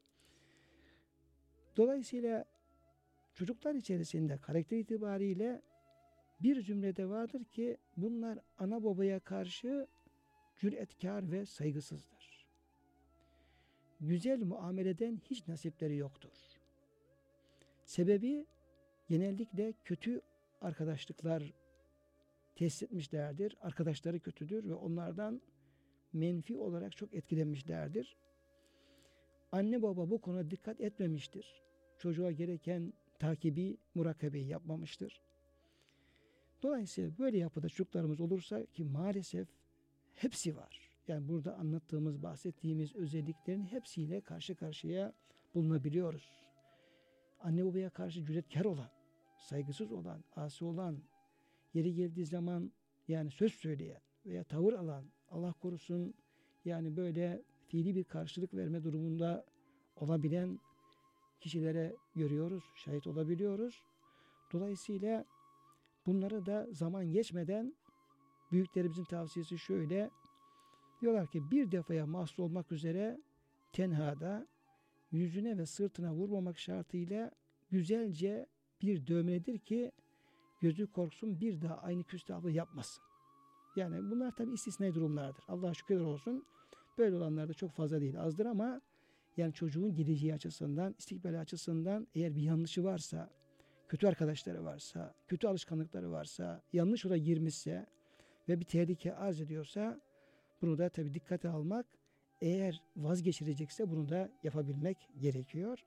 Dolayısıyla 1.77 2.45
çocuklar 3.33 3.75
içerisinde 3.75 4.37
karakter 4.37 4.77
itibariyle 4.77 5.61
bir 6.43 6.61
cümlede 6.61 7.09
vardır 7.09 7.43
ki 7.43 7.77
bunlar 7.97 8.39
ana 8.57 8.83
babaya 8.83 9.19
karşı 9.19 9.87
cüretkar 10.57 11.31
ve 11.31 11.45
saygısızdır. 11.45 12.22
Güzel 14.01 14.43
muameleden 14.43 15.21
hiç 15.29 15.47
nasipleri 15.47 15.95
yoktur. 15.97 16.31
Sebebi 17.85 18.45
genellikle 19.07 19.73
kötü 19.83 20.21
arkadaşlıklar 20.61 21.53
tesis 22.55 22.83
etmişlerdir. 22.83 23.57
Arkadaşları 23.61 24.19
kötüdür 24.19 24.69
ve 24.69 24.73
onlardan 24.73 25.41
menfi 26.13 26.57
olarak 26.57 26.97
çok 26.97 27.13
etkilenmişlerdir. 27.13 28.17
Anne 29.51 29.81
baba 29.81 30.09
bu 30.09 30.21
konuda 30.21 30.51
dikkat 30.51 30.81
etmemiştir. 30.81 31.63
Çocuğa 31.97 32.31
gereken 32.31 32.93
takibi, 33.19 33.77
murakabeyi 33.95 34.47
yapmamıştır. 34.47 35.21
Dolayısıyla 36.63 37.17
böyle 37.17 37.37
yapıda 37.37 37.69
çocuklarımız 37.69 38.21
olursa 38.21 38.65
ki 38.65 38.83
maalesef 38.83 39.47
hepsi 40.15 40.55
var. 40.55 40.82
Yani 41.07 41.27
burada 41.27 41.55
anlattığımız, 41.55 42.23
bahsettiğimiz 42.23 42.95
özelliklerin 42.95 43.65
hepsiyle 43.65 44.21
karşı 44.21 44.55
karşıya 44.55 45.13
bulunabiliyoruz. 45.55 46.29
Anne 47.39 47.65
babaya 47.65 47.89
karşı 47.89 48.25
cüretkar 48.25 48.65
olan, 48.65 48.89
saygısız 49.37 49.91
olan, 49.91 50.23
asi 50.35 50.65
olan, 50.65 50.97
yeri 51.73 51.93
geldiği 51.93 52.25
zaman 52.25 52.71
yani 53.07 53.31
söz 53.31 53.53
söyleyen 53.53 54.01
veya 54.25 54.43
tavır 54.43 54.73
alan, 54.73 55.05
Allah 55.29 55.53
korusun 55.53 56.13
yani 56.65 56.97
böyle 56.97 57.41
fiili 57.67 57.95
bir 57.95 58.03
karşılık 58.03 58.53
verme 58.53 58.83
durumunda 58.83 59.45
olabilen 59.95 60.59
kişilere 61.39 61.95
görüyoruz, 62.15 62.63
şahit 62.75 63.07
olabiliyoruz. 63.07 63.83
Dolayısıyla 64.53 65.25
bunları 66.05 66.45
da 66.45 66.67
zaman 66.71 67.11
geçmeden 67.11 67.75
büyüklerimizin 68.51 69.03
tavsiyesi 69.03 69.57
şöyle 69.57 70.09
diyorlar 71.03 71.27
ki 71.27 71.51
bir 71.51 71.71
defaya 71.71 72.05
mahsus 72.05 72.39
olmak 72.39 72.71
üzere 72.71 73.21
tenhada 73.73 74.47
yüzüne 75.11 75.57
ve 75.57 75.65
sırtına 75.65 76.13
vurmamak 76.13 76.59
şartıyla 76.59 77.31
güzelce 77.71 78.45
bir 78.81 79.07
dövmedir 79.07 79.59
ki 79.59 79.91
gözü 80.61 80.87
korksun 80.91 81.39
bir 81.41 81.61
daha 81.61 81.77
aynı 81.77 82.03
küstahlığı 82.03 82.51
yapmasın. 82.51 83.03
Yani 83.75 84.11
bunlar 84.11 84.35
tabi 84.35 84.53
istisnai 84.53 84.93
durumlardır. 84.93 85.43
Allah'a 85.47 85.73
şükürler 85.73 86.05
olsun. 86.05 86.45
Böyle 86.97 87.15
olanlar 87.15 87.49
da 87.49 87.53
çok 87.53 87.71
fazla 87.71 88.01
değil 88.01 88.19
azdır 88.19 88.45
ama 88.45 88.81
yani 89.37 89.53
çocuğun 89.53 89.95
geleceği 89.95 90.33
açısından, 90.33 90.95
istikbali 90.99 91.39
açısından 91.39 92.07
eğer 92.15 92.35
bir 92.35 92.41
yanlışı 92.41 92.83
varsa, 92.83 93.29
kötü 93.87 94.07
arkadaşları 94.07 94.63
varsa, 94.63 95.13
kötü 95.27 95.47
alışkanlıkları 95.47 96.11
varsa, 96.11 96.61
yanlış 96.73 97.05
yola 97.05 97.17
girmişse 97.17 97.85
ve 98.49 98.59
bir 98.59 98.65
tehlike 98.65 99.15
arz 99.15 99.41
ediyorsa 99.41 100.01
bunu 100.63 100.77
da 100.77 100.89
tabi 100.89 101.13
dikkate 101.13 101.49
almak 101.49 101.85
eğer 102.41 102.81
vazgeçirecekse 102.97 103.89
bunu 103.89 104.09
da 104.09 104.29
yapabilmek 104.43 105.09
gerekiyor. 105.19 105.85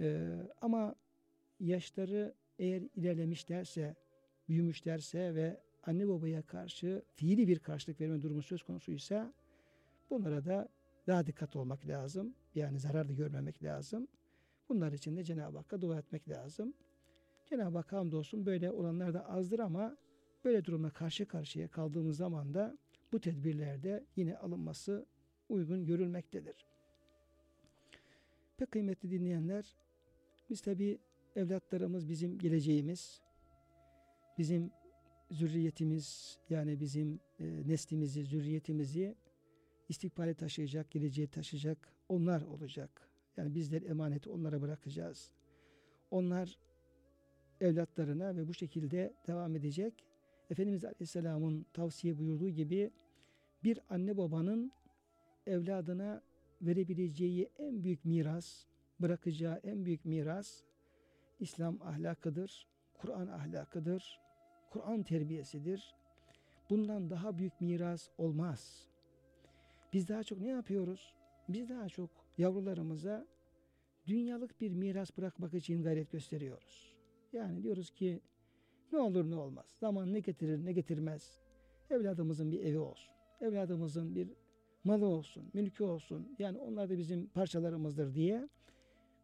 Ee, 0.00 0.28
ama 0.60 0.94
yaşları 1.60 2.34
eğer 2.58 2.82
ilerlemişlerse, 2.96 3.94
büyümüşlerse 4.48 5.34
ve 5.34 5.60
anne 5.82 6.08
babaya 6.08 6.42
karşı 6.42 7.02
fiili 7.14 7.48
bir 7.48 7.58
karşılık 7.58 8.00
verme 8.00 8.22
durumu 8.22 8.42
söz 8.42 8.62
konusuysa 8.62 9.32
bunlara 10.10 10.44
da 10.44 10.68
daha 11.06 11.26
dikkat 11.26 11.56
olmak 11.56 11.86
lazım. 11.86 12.34
Yani 12.54 12.78
zarar 12.78 13.08
da 13.08 13.12
görmemek 13.12 13.62
lazım. 13.62 14.08
Bunlar 14.68 14.92
için 14.92 15.16
de 15.16 15.24
Cenab-ı 15.24 15.56
Hakk'a 15.58 15.80
dua 15.80 15.98
etmek 15.98 16.28
lazım. 16.28 16.74
Cenab-ı 17.46 17.78
Hak 17.78 17.92
hamdolsun 17.92 18.46
böyle 18.46 18.70
olanlar 18.70 19.14
da 19.14 19.28
azdır 19.28 19.58
ama 19.58 19.96
böyle 20.44 20.64
durumla 20.64 20.90
karşı 20.90 21.26
karşıya 21.26 21.68
kaldığımız 21.68 22.16
zaman 22.16 22.54
da 22.54 22.78
bu 23.12 23.20
tedbirlerde 23.20 24.04
yine 24.16 24.36
alınması 24.36 25.06
uygun 25.48 25.86
görülmektedir. 25.86 26.66
Pek 28.56 28.70
kıymetli 28.70 29.10
dinleyenler, 29.10 29.76
biz 30.50 30.60
tabi 30.60 30.98
evlatlarımız 31.36 32.08
bizim 32.08 32.38
geleceğimiz, 32.38 33.20
bizim 34.38 34.70
zürriyetimiz 35.30 36.38
yani 36.50 36.80
bizim 36.80 37.20
e, 37.40 37.44
neslimizi, 37.66 38.24
zürriyetimizi 38.24 39.14
istikbale 39.88 40.34
taşıyacak, 40.34 40.90
geleceğe 40.90 41.26
taşıyacak 41.26 41.92
onlar 42.08 42.42
olacak. 42.42 43.08
Yani 43.36 43.54
bizler 43.54 43.82
emaneti 43.82 44.30
onlara 44.30 44.60
bırakacağız. 44.60 45.30
Onlar 46.10 46.58
evlatlarına 47.60 48.36
ve 48.36 48.48
bu 48.48 48.54
şekilde 48.54 49.14
devam 49.26 49.56
edecek. 49.56 50.04
Efendimiz 50.50 50.84
Aleyhisselam'ın 50.84 51.66
tavsiye 51.72 52.18
buyurduğu 52.18 52.48
gibi 52.48 52.90
bir 53.64 53.80
anne 53.88 54.16
babanın 54.16 54.72
evladına 55.46 56.22
verebileceği 56.62 57.50
en 57.58 57.84
büyük 57.84 58.04
miras, 58.04 58.64
bırakacağı 59.00 59.56
en 59.56 59.84
büyük 59.84 60.04
miras 60.04 60.62
İslam 61.40 61.82
ahlakıdır, 61.82 62.68
Kur'an 62.94 63.26
ahlakıdır, 63.26 64.20
Kur'an 64.70 65.02
terbiyesidir. 65.02 65.94
Bundan 66.70 67.10
daha 67.10 67.38
büyük 67.38 67.60
miras 67.60 68.08
olmaz. 68.18 68.88
Biz 69.92 70.08
daha 70.08 70.22
çok 70.22 70.40
ne 70.40 70.48
yapıyoruz? 70.48 71.14
Biz 71.48 71.68
daha 71.68 71.88
çok 71.88 72.10
yavrularımıza 72.38 73.26
dünyalık 74.06 74.60
bir 74.60 74.72
miras 74.72 75.16
bırakmak 75.16 75.54
için 75.54 75.82
gayret 75.82 76.12
gösteriyoruz. 76.12 76.94
Yani 77.32 77.62
diyoruz 77.62 77.90
ki 77.90 78.20
ne 78.94 78.98
olur 78.98 79.30
ne 79.30 79.36
olmaz. 79.36 79.66
Zaman 79.80 80.12
ne 80.12 80.20
getirir 80.20 80.64
ne 80.64 80.72
getirmez. 80.72 81.40
Evladımızın 81.90 82.52
bir 82.52 82.60
evi 82.60 82.78
olsun. 82.78 83.14
Evladımızın 83.40 84.14
bir 84.14 84.28
malı 84.84 85.06
olsun, 85.06 85.50
mülkü 85.54 85.84
olsun. 85.84 86.36
Yani 86.38 86.58
onlar 86.58 86.90
da 86.90 86.98
bizim 86.98 87.26
parçalarımızdır 87.26 88.14
diye 88.14 88.48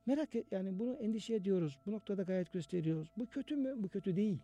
merak 0.06 0.34
et, 0.34 0.46
yani 0.52 0.78
bunu 0.78 0.94
endişe 0.94 1.34
ediyoruz. 1.34 1.78
Bu 1.86 1.92
noktada 1.92 2.22
gayet 2.22 2.52
gösteriyoruz. 2.52 3.08
Bu 3.16 3.26
kötü 3.26 3.56
mü? 3.56 3.74
Bu 3.76 3.88
kötü 3.88 4.16
değil. 4.16 4.38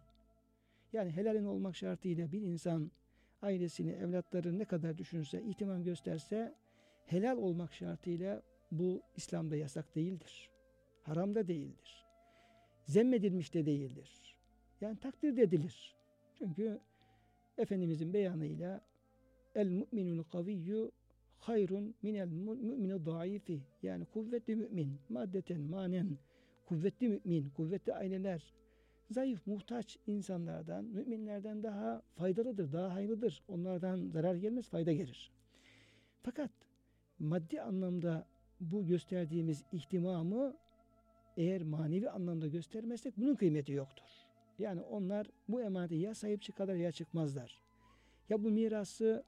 Yani 0.93 1.11
helalin 1.11 1.45
olmak 1.45 1.77
şartıyla 1.77 2.33
bir 2.33 2.43
insan 2.43 2.91
ailesini, 3.43 3.91
evlatlarını 3.91 4.59
ne 4.59 4.64
kadar 4.64 4.99
düşünse, 4.99 5.43
ihtimam 5.43 5.85
gösterse 5.85 6.55
helal 7.07 7.39
olmak 7.39 7.74
şartıyla 7.74 8.43
bu 8.72 9.03
İslam'da 9.16 9.57
yasak 9.57 9.95
değildir. 9.95 10.51
Haram 11.03 11.35
da 11.35 11.49
değildir. 11.49 12.07
Zemmedilmiş 12.85 13.55
de 13.55 13.66
değildir. 13.66 14.26
Yani 14.81 14.97
takdir 14.97 15.39
edilir. 15.39 15.95
Çünkü 16.39 16.81
Efendimizin 17.59 18.12
beyanıyla 18.12 18.81
el 19.55 19.68
mu'minul 19.68 20.22
kaviyyu 20.22 20.93
hayrun 21.39 21.95
minel 22.03 22.29
mümini 22.29 23.07
daifi. 23.07 23.61
Yani 23.83 24.05
kuvvetli 24.05 24.57
mümin, 24.57 24.99
maddeten, 25.09 25.61
manen, 25.61 26.18
kuvvetli 26.66 27.09
mümin, 27.09 27.51
kuvvetli 27.51 27.95
aileler, 27.95 28.55
zayıf, 29.11 29.47
muhtaç 29.47 29.99
insanlardan, 30.07 30.85
müminlerden 30.85 31.62
daha 31.62 32.03
faydalıdır, 32.16 32.72
daha 32.72 32.95
hayırlıdır. 32.95 33.43
Onlardan 33.49 34.09
zarar 34.09 34.35
gelmez, 34.35 34.68
fayda 34.68 34.93
gelir. 34.93 35.33
Fakat 36.22 36.51
maddi 37.18 37.61
anlamda 37.61 38.27
bu 38.61 38.87
gösterdiğimiz 38.87 39.64
ihtimamı 39.72 40.57
eğer 41.37 41.62
manevi 41.62 42.11
anlamda 42.11 42.47
göstermezsek 42.47 43.16
bunun 43.16 43.35
kıymeti 43.35 43.72
yoktur. 43.72 44.05
Yani 44.59 44.81
onlar 44.81 45.27
bu 45.49 45.63
emanete 45.63 45.95
ya 45.95 46.15
sahip 46.15 46.43
çıkarlar 46.43 46.75
ya 46.75 46.93
çıkmazlar. 46.93 47.61
Ya 48.29 48.45
bu 48.45 48.51
mirası 48.51 49.25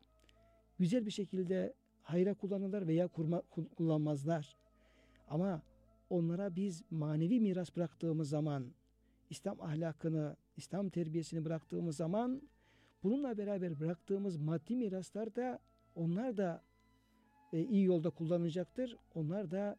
güzel 0.79 1.07
bir 1.07 1.11
şekilde 1.11 1.74
hayra 2.03 2.35
kullanırlar 2.35 2.87
veya 2.87 3.09
kurma, 3.09 3.43
kullanmazlar. 3.76 4.57
Ama 5.29 5.62
onlara 6.11 6.57
biz 6.57 6.83
manevi 6.91 7.41
miras 7.41 7.76
bıraktığımız 7.76 8.29
zaman, 8.29 8.72
İslam 9.31 9.61
ahlakını, 9.61 10.37
İslam 10.57 10.89
terbiyesini 10.89 11.45
bıraktığımız 11.45 11.97
zaman 11.97 12.43
bununla 13.03 13.39
beraber 13.39 13.81
bıraktığımız 13.81 14.37
maddi 14.37 14.76
miraslar 14.76 15.37
da 15.37 15.59
onlar 15.95 16.37
da 16.37 16.62
e, 17.53 17.62
iyi 17.62 17.85
yolda 17.85 18.11
kullanacaktır. 18.11 18.97
Onlar 19.14 19.51
da 19.51 19.76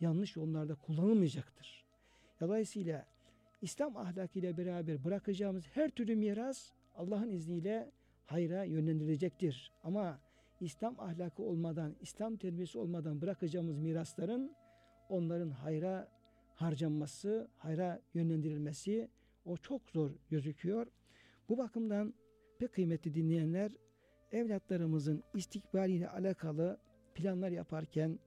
yanlış 0.00 0.36
yollarda 0.36 0.74
kullanılmayacaktır. 0.74 1.84
Dolayısıyla 2.40 3.06
İslam 3.62 3.96
ahlakıyla 3.96 4.56
beraber 4.56 5.04
bırakacağımız 5.04 5.64
her 5.74 5.90
türlü 5.90 6.16
miras 6.16 6.70
Allah'ın 6.94 7.30
izniyle 7.30 7.90
hayra 8.26 8.64
yönlendirilecektir. 8.64 9.72
Ama 9.82 10.20
İslam 10.60 11.00
ahlakı 11.00 11.42
olmadan, 11.42 11.96
İslam 12.00 12.36
terbiyesi 12.36 12.78
olmadan 12.78 13.20
bırakacağımız 13.20 13.78
mirasların 13.78 14.52
onların 15.08 15.50
hayra 15.50 16.08
harcanması, 16.54 17.48
hayra 17.56 18.00
yönlendirilmesi 18.14 19.08
o 19.44 19.56
çok 19.56 19.90
zor 19.90 20.10
gözüküyor. 20.30 20.86
Bu 21.48 21.58
bakımdan 21.58 22.14
pek 22.58 22.72
kıymetli 22.72 23.14
dinleyenler 23.14 23.72
evlatlarımızın 24.32 25.24
istikbaliyle 25.34 26.08
alakalı 26.08 26.78
planlar 27.14 27.50
yaparken 27.50 28.18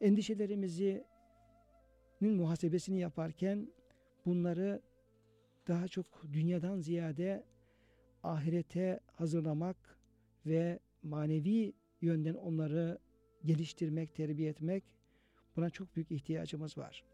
endişelerimizi 0.00 1.04
muhasebesini 2.20 3.00
yaparken 3.00 3.68
bunları 4.26 4.82
daha 5.68 5.88
çok 5.88 6.06
dünyadan 6.32 6.80
ziyade 6.80 7.44
ahirete 8.22 9.00
hazırlamak 9.06 9.98
ve 10.46 10.78
manevi 11.02 11.72
yönden 12.00 12.34
onları 12.34 12.98
geliştirmek, 13.44 14.14
terbiye 14.14 14.50
etmek 14.50 14.84
buna 15.56 15.70
çok 15.70 15.96
büyük 15.96 16.10
ihtiyacımız 16.10 16.78
var. 16.78 17.04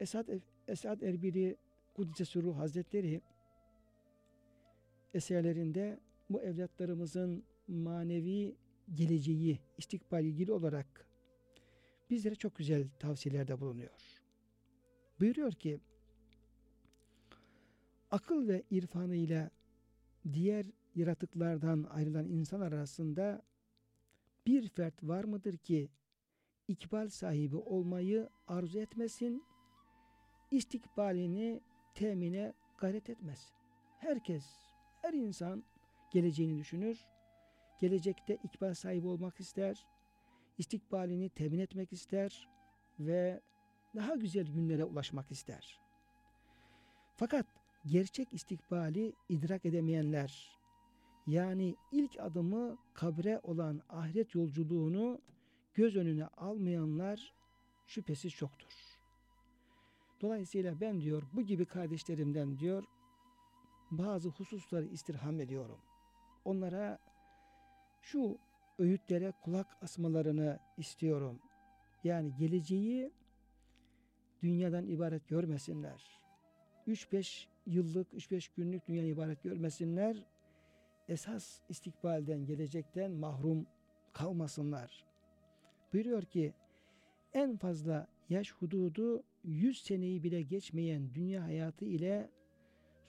Esad, 0.00 0.28
Esad 0.68 1.00
Erbili 1.00 1.56
Kudüs'e 1.94 2.42
Ruh 2.42 2.56
Hazretleri 2.56 3.20
eserlerinde 5.14 6.00
bu 6.30 6.42
evlatlarımızın 6.42 7.44
manevi 7.68 8.56
geleceği, 8.94 9.58
istikbal 9.78 10.24
ilgili 10.24 10.52
olarak 10.52 11.08
bizlere 12.10 12.34
çok 12.34 12.56
güzel 12.56 12.88
tavsiyelerde 12.98 13.60
bulunuyor. 13.60 13.90
Buyuruyor 15.20 15.52
ki, 15.52 15.80
akıl 18.10 18.48
ve 18.48 18.62
irfanıyla 18.70 19.50
diğer 20.32 20.66
yaratıklardan 20.94 21.86
ayrılan 21.90 22.28
insan 22.28 22.60
arasında 22.60 23.42
bir 24.46 24.68
fert 24.68 25.02
var 25.02 25.24
mıdır 25.24 25.56
ki 25.56 25.88
ikbal 26.68 27.08
sahibi 27.08 27.56
olmayı 27.56 28.28
arzu 28.48 28.78
etmesin, 28.78 29.44
istikbalini 30.50 31.60
temine 31.94 32.52
gayret 32.78 33.10
etmez. 33.10 33.52
Herkes, 33.98 34.44
her 35.02 35.12
insan 35.12 35.64
geleceğini 36.10 36.58
düşünür, 36.58 37.06
gelecekte 37.80 38.38
ikbal 38.42 38.74
sahibi 38.74 39.06
olmak 39.06 39.40
ister, 39.40 39.86
istikbalini 40.58 41.28
temin 41.28 41.58
etmek 41.58 41.92
ister 41.92 42.48
ve 43.00 43.40
daha 43.96 44.14
güzel 44.14 44.46
günlere 44.46 44.84
ulaşmak 44.84 45.30
ister. 45.30 45.80
Fakat 47.16 47.46
gerçek 47.90 48.32
istikbali 48.32 49.12
idrak 49.28 49.64
edemeyenler, 49.66 50.58
yani 51.26 51.76
ilk 51.92 52.20
adımı 52.20 52.78
kabre 52.94 53.40
olan 53.42 53.82
ahiret 53.88 54.34
yolculuğunu 54.34 55.20
göz 55.74 55.96
önüne 55.96 56.26
almayanlar 56.26 57.32
şüphesiz 57.86 58.32
çoktur. 58.32 58.72
Dolayısıyla 60.20 60.80
ben 60.80 61.00
diyor 61.00 61.22
bu 61.32 61.42
gibi 61.42 61.64
kardeşlerimden 61.64 62.58
diyor 62.58 62.84
bazı 63.90 64.28
hususları 64.28 64.86
istirham 64.86 65.40
ediyorum. 65.40 65.78
Onlara 66.44 66.98
şu 68.02 68.38
öğütlere 68.78 69.32
kulak 69.42 69.76
asmalarını 69.82 70.58
istiyorum. 70.76 71.38
Yani 72.04 72.34
geleceği 72.36 73.12
dünyadan 74.42 74.86
ibaret 74.86 75.28
görmesinler. 75.28 76.20
3-5 76.86 77.46
yıllık, 77.68 78.12
3-5 78.12 78.48
günlük 78.56 78.88
dünya 78.88 79.04
ibaret 79.04 79.42
görmesinler 79.42 80.24
esas 81.08 81.60
istikbalden, 81.68 82.46
gelecekten 82.46 83.10
mahrum 83.10 83.66
kalmasınlar. 84.12 85.06
Buyuruyor 85.92 86.22
ki 86.22 86.54
en 87.32 87.56
fazla 87.56 88.08
yaş 88.28 88.52
hududu 88.52 89.22
100 89.44 89.82
seneyi 89.82 90.22
bile 90.22 90.42
geçmeyen 90.42 91.14
dünya 91.14 91.44
hayatı 91.44 91.84
ile 91.84 92.30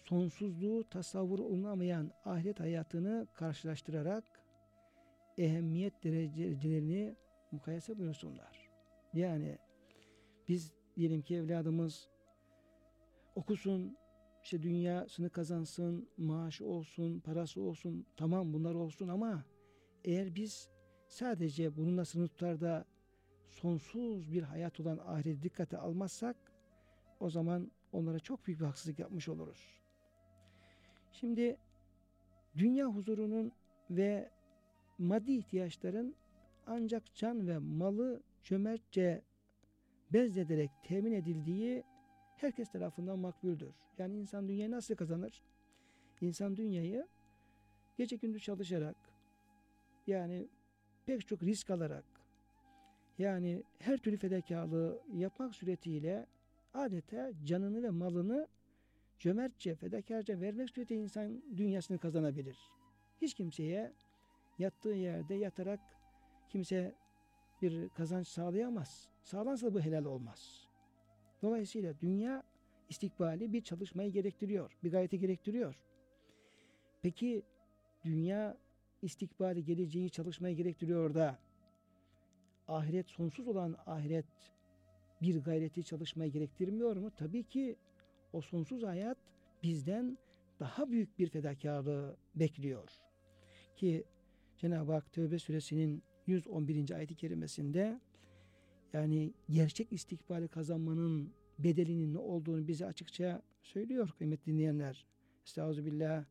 sonsuzluğu 0.04 0.84
tasavvur 0.90 1.40
olunamayan 1.40 2.12
ahiret 2.26 2.60
hayatını 2.60 3.28
karşılaştırarak 3.34 4.24
ehemmiyet 5.38 6.04
derecelerini 6.04 7.16
mukayese 7.52 7.98
buyursunlar. 7.98 8.70
Yani 9.14 9.58
biz 10.48 10.74
diyelim 10.96 11.22
ki 11.22 11.36
evladımız 11.36 12.10
okusun, 13.36 13.98
işte 14.44 14.64
dünyasını 14.64 15.30
kazansın, 15.30 16.10
maaşı 16.18 16.66
olsun, 16.66 17.20
parası 17.20 17.62
olsun, 17.62 18.06
tamam 18.18 18.54
bunlar 18.54 18.76
olsun 18.76 19.08
ama 19.08 19.46
eğer 20.04 20.36
biz 20.36 20.70
sadece 21.08 21.78
bununla 21.78 22.06
sınır 22.06 22.28
tutar 22.28 22.62
da 22.62 22.86
sonsuz 23.48 24.34
bir 24.34 24.44
hayat 24.44 24.80
olan 24.80 24.98
ahireti 24.98 25.44
dikkate 25.44 25.78
almazsak 25.78 26.36
o 27.20 27.30
zaman 27.30 27.72
onlara 27.92 28.20
çok 28.20 28.48
büyük 28.48 28.60
bir 28.60 28.66
haksızlık 28.66 29.00
yapmış 29.00 29.30
oluruz. 29.30 29.80
Şimdi 31.12 31.58
dünya 32.58 32.88
huzurunun 32.88 33.52
ve 33.90 34.30
maddi 34.98 35.32
ihtiyaçların 35.32 36.16
ancak 36.68 37.16
can 37.16 37.48
ve 37.48 37.58
malı 37.58 38.24
cömertçe 38.44 39.22
bezlederek 40.14 40.72
temin 40.84 41.12
edildiği 41.12 41.84
herkes 42.42 42.72
tarafından 42.72 43.20
makbuldür. 43.20 43.76
Yani 43.98 44.18
insan 44.18 44.48
dünyayı 44.48 44.72
nasıl 44.72 44.96
kazanır? 44.96 45.44
İnsan 46.22 46.58
dünyayı 46.58 47.08
gece 47.98 48.16
gündüz 48.16 48.44
çalışarak 48.44 48.96
yani 50.08 50.48
pek 51.06 51.28
çok 51.28 51.44
risk 51.44 51.70
alarak 51.70 52.06
yani 53.20 53.64
her 53.80 53.98
türlü 53.98 54.18
fedakarlığı 54.18 55.02
yapmak 55.14 55.56
suretiyle 55.56 56.26
adeta 56.74 57.32
canını 57.46 57.84
ve 57.84 57.90
malını 57.90 58.48
cömertçe, 59.20 59.76
fedakarca 59.76 60.42
vermek 60.42 60.70
suretiyle 60.70 61.02
insan 61.02 61.44
dünyasını 61.58 61.98
kazanabilir. 61.98 62.58
Hiç 63.22 63.34
kimseye 63.34 63.92
yattığı 64.60 64.90
yerde 64.90 65.36
yatarak 65.36 65.80
kimse 66.50 66.96
bir 67.62 67.90
kazanç 67.90 68.28
sağlayamaz. 68.28 69.10
Sağlansa 69.24 69.74
bu 69.74 69.82
helal 69.82 70.06
olmaz. 70.06 70.69
Dolayısıyla 71.42 71.94
dünya 72.02 72.44
istikbali 72.90 73.54
bir 73.54 73.62
çalışmayı 73.62 74.12
gerektiriyor, 74.12 74.78
bir 74.84 74.92
gayreti 74.92 75.20
gerektiriyor. 75.20 75.80
Peki 77.02 77.44
dünya 78.06 78.58
istikbali 79.02 79.66
geleceği 79.66 80.10
çalışmayı 80.10 80.56
gerektiriyor 80.56 81.14
da 81.14 81.40
ahiret 82.68 83.10
sonsuz 83.10 83.48
olan 83.48 83.76
ahiret 83.86 84.26
bir 85.22 85.44
gayreti 85.44 85.84
çalışmayı 85.84 86.32
gerektirmiyor 86.32 86.96
mu? 86.96 87.12
Tabii 87.18 87.44
ki 87.44 87.76
o 88.34 88.42
sonsuz 88.42 88.84
hayat 88.84 89.18
bizden 89.64 90.18
daha 90.60 90.92
büyük 90.92 91.20
bir 91.20 91.30
fedakarlığı 91.30 92.18
bekliyor. 92.36 92.90
Ki 93.76 94.04
Cenab-ı 94.58 94.92
Hak 94.92 95.14
Tövbe 95.14 95.40
suresinin 95.40 96.04
111. 96.28 96.92
ayet-i 96.92 97.16
kerimesinde 97.16 98.00
yani 98.94 99.34
gerçek 99.50 99.94
istikbali 99.94 100.48
kazanmanın 100.48 101.34
bedelinin 101.60 102.14
ne 102.14 102.18
olduğunu 102.18 102.68
bize 102.68 102.86
açıkça 102.86 103.42
söylüyor 103.62 104.10
kıymetli 104.18 104.52
dinleyenler. 104.52 105.06
Estağfirullah. 105.46 106.26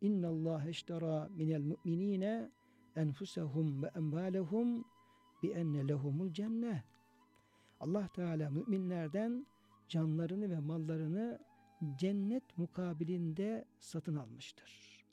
İnna 0.00 0.28
Allah 0.28 0.68
eştara 0.68 1.28
minel 1.28 1.60
mu'minine 1.60 2.50
enfusahum 2.96 3.82
ve 3.82 3.90
emvalehum 3.96 4.84
bi 5.42 5.48
enne 5.48 5.88
lehumul 5.88 6.32
cennet. 6.32 6.84
Allah 7.80 8.08
Teala 8.08 8.50
müminlerden 8.50 9.46
canlarını 9.88 10.50
ve 10.50 10.58
mallarını 10.58 11.38
cennet 11.98 12.58
mukabilinde 12.58 13.64
satın 13.78 14.16
almıştır. 14.16 15.04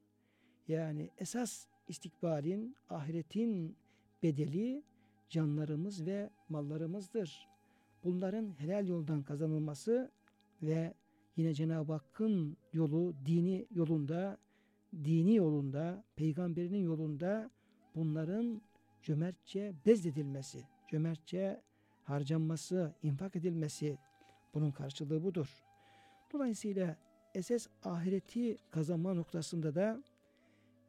Yani 0.68 1.10
esas 1.18 1.68
istikbalin, 1.88 2.76
ahiretin 2.90 3.78
bedeli 4.24 4.84
canlarımız 5.30 6.06
ve 6.06 6.30
mallarımızdır. 6.50 7.48
Bunların 8.04 8.60
helal 8.60 8.88
yoldan 8.88 9.24
kazanılması 9.24 10.12
ve 10.64 10.94
yine 11.38 11.54
Cenab-ı 11.54 11.94
Hakk'ın 11.94 12.58
yolu, 12.74 13.14
dini 13.26 13.68
yolunda, 13.72 14.38
dini 15.04 15.36
yolunda, 15.36 16.04
peygamberinin 16.16 16.84
yolunda 16.84 17.50
bunların 17.96 18.62
cömertçe 19.02 19.74
bezledilmesi, 19.86 20.64
cömertçe 20.88 21.62
harcanması, 22.04 22.94
infak 23.04 23.36
edilmesi 23.36 23.98
bunun 24.54 24.72
karşılığı 24.72 25.24
budur. 25.24 25.64
Dolayısıyla 26.34 26.98
esas 27.36 27.68
ahireti 27.84 28.58
kazanma 28.72 29.14
noktasında 29.14 29.76
da 29.76 30.04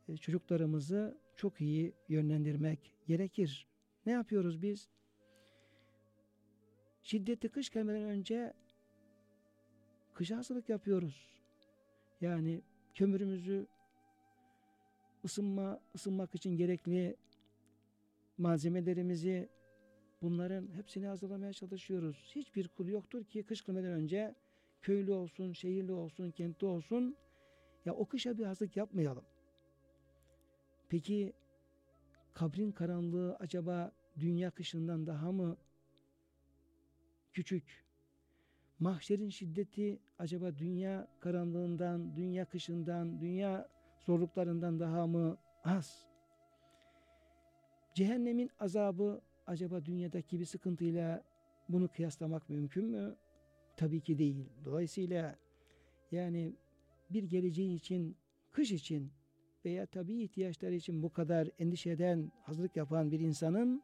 e, 0.08 0.16
çocuklarımızı 0.16 1.18
çok 1.36 1.60
iyi 1.60 1.92
yönlendirmek 2.08 2.92
gerekir. 3.06 3.66
Ne 4.06 4.12
yapıyoruz 4.12 4.62
biz? 4.62 4.88
Şiddetli 7.02 7.48
kış 7.48 7.70
gelmeden 7.70 8.02
önce 8.02 8.52
kış 10.14 10.30
hazırlık 10.30 10.68
yapıyoruz. 10.68 11.28
Yani 12.20 12.62
kömürümüzü 12.94 13.66
ısınma 15.24 15.80
ısınmak 15.94 16.34
için 16.34 16.56
gerekli 16.56 17.16
malzemelerimizi 18.38 19.48
bunların 20.22 20.68
hepsini 20.74 21.06
hazırlamaya 21.06 21.52
çalışıyoruz. 21.52 22.30
Hiçbir 22.34 22.68
kul 22.68 22.88
yoktur 22.88 23.24
ki 23.24 23.42
kış 23.42 23.64
gelmeden 23.64 23.92
önce 23.92 24.34
köylü 24.82 25.12
olsun, 25.12 25.52
şehirli 25.52 25.92
olsun, 25.92 26.30
kentli 26.30 26.66
olsun 26.66 27.16
ya 27.84 27.94
o 27.94 28.06
kışa 28.06 28.38
bir 28.38 28.44
hazırlık 28.44 28.76
yapmayalım. 28.76 29.24
Peki 30.88 31.32
kabrin 32.38 32.72
karanlığı 32.72 33.36
acaba 33.36 33.92
dünya 34.20 34.50
kışından 34.50 35.06
daha 35.06 35.32
mı 35.32 35.56
küçük? 37.32 37.84
Mahşerin 38.78 39.28
şiddeti 39.28 39.98
acaba 40.18 40.58
dünya 40.58 41.08
karanlığından, 41.20 42.16
dünya 42.16 42.44
kışından, 42.44 43.20
dünya 43.20 43.68
zorluklarından 44.06 44.80
daha 44.80 45.06
mı 45.06 45.36
az? 45.64 46.06
Cehennemin 47.94 48.50
azabı 48.60 49.20
acaba 49.46 49.84
dünyadaki 49.84 50.40
bir 50.40 50.44
sıkıntıyla 50.44 51.24
bunu 51.68 51.88
kıyaslamak 51.88 52.50
mümkün 52.50 52.84
mü? 52.84 53.16
Tabii 53.76 54.00
ki 54.00 54.18
değil. 54.18 54.46
Dolayısıyla 54.64 55.36
yani 56.12 56.54
bir 57.10 57.22
geleceği 57.22 57.74
için, 57.74 58.16
kış 58.52 58.72
için 58.72 59.12
veya 59.68 59.86
tabii 59.86 60.22
ihtiyaçları 60.22 60.74
için 60.74 61.02
bu 61.02 61.12
kadar 61.12 61.48
endişe 61.58 61.90
eden, 61.90 62.32
hazırlık 62.42 62.76
yapan 62.76 63.10
bir 63.10 63.20
insanın 63.20 63.82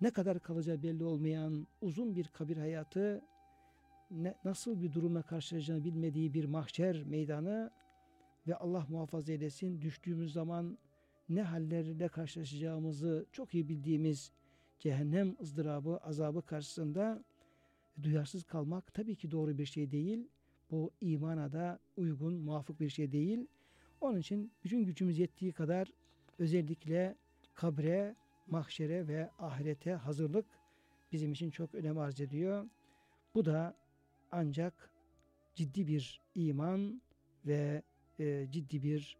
ne 0.00 0.10
kadar 0.10 0.40
kalacağı 0.40 0.82
belli 0.82 1.04
olmayan 1.04 1.66
uzun 1.80 2.16
bir 2.16 2.28
kabir 2.28 2.56
hayatı, 2.56 3.22
ne, 4.10 4.34
nasıl 4.44 4.82
bir 4.82 4.92
durumla 4.92 5.22
karşılaşacağını 5.22 5.84
bilmediği 5.84 6.34
bir 6.34 6.44
mahşer 6.44 7.02
meydanı 7.02 7.70
ve 8.46 8.56
Allah 8.56 8.86
muhafaza 8.88 9.32
eylesin 9.32 9.80
düştüğümüz 9.80 10.32
zaman 10.32 10.78
ne 11.28 11.42
hallerle 11.42 12.08
karşılaşacağımızı 12.08 13.26
çok 13.32 13.54
iyi 13.54 13.68
bildiğimiz 13.68 14.32
cehennem 14.78 15.36
ızdırabı, 15.40 15.96
azabı 15.96 16.42
karşısında 16.42 17.24
duyarsız 18.02 18.44
kalmak 18.44 18.94
tabii 18.94 19.16
ki 19.16 19.30
doğru 19.30 19.58
bir 19.58 19.66
şey 19.66 19.90
değil. 19.90 20.28
Bu 20.70 20.90
imana 21.00 21.52
da 21.52 21.78
uygun, 21.96 22.34
muvafık 22.34 22.80
bir 22.80 22.88
şey 22.88 23.12
değil. 23.12 23.46
Onun 24.02 24.18
için 24.18 24.52
bütün 24.64 24.84
gücümüz 24.84 25.18
yettiği 25.18 25.52
kadar 25.52 25.92
özellikle 26.38 27.16
kabre, 27.54 28.14
mahşere 28.46 29.08
ve 29.08 29.30
ahirete 29.38 29.92
hazırlık 29.92 30.46
bizim 31.12 31.32
için 31.32 31.50
çok 31.50 31.74
önem 31.74 31.98
arz 31.98 32.20
ediyor. 32.20 32.68
Bu 33.34 33.44
da 33.44 33.76
ancak 34.30 34.90
ciddi 35.54 35.86
bir 35.86 36.20
iman 36.34 37.02
ve 37.46 37.82
e, 38.18 38.46
ciddi 38.50 38.82
bir 38.82 39.16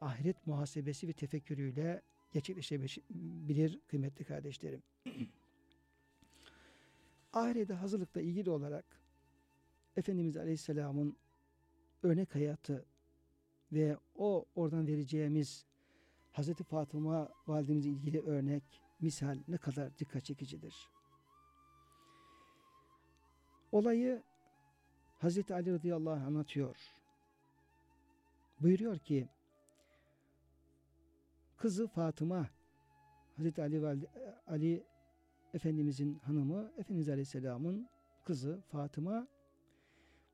ahiret 0.00 0.46
muhasebesi 0.46 1.08
ve 1.08 1.12
tefekkürüyle 1.12 2.02
gerçekleşebilir 2.32 3.80
kıymetli 3.88 4.24
kardeşlerim. 4.24 4.82
Ahirete 7.32 7.74
hazırlıkla 7.74 8.20
ilgili 8.20 8.50
olarak 8.50 8.84
Efendimiz 9.96 10.36
Aleyhisselam'ın 10.36 11.16
örnek 12.02 12.34
hayatı 12.34 12.91
ve 13.72 13.96
o 14.16 14.44
oradan 14.54 14.86
vereceğimiz 14.86 15.66
Hazreti 16.32 16.64
Fatıma 16.64 17.28
validemizle 17.46 17.90
ilgili 17.90 18.20
örnek, 18.20 18.62
misal 19.00 19.38
ne 19.48 19.56
kadar 19.56 19.98
dikkat 19.98 20.24
çekicidir. 20.24 20.74
Olayı 23.72 24.22
Hazreti 25.18 25.54
Ali 25.54 25.72
radıyallahu 25.72 26.14
anh 26.14 26.26
anlatıyor. 26.26 26.76
Buyuruyor 28.60 28.98
ki 28.98 29.28
kızı 31.56 31.86
Fatıma 31.86 32.50
Hazreti 33.36 33.62
Ali, 33.62 33.82
Valide, 33.82 34.06
Ali 34.46 34.84
Efendimizin 35.54 36.18
hanımı, 36.18 36.72
Efendimiz 36.78 37.08
Aleyhisselam'ın 37.08 37.88
kızı 38.24 38.60
Fatıma 38.60 39.28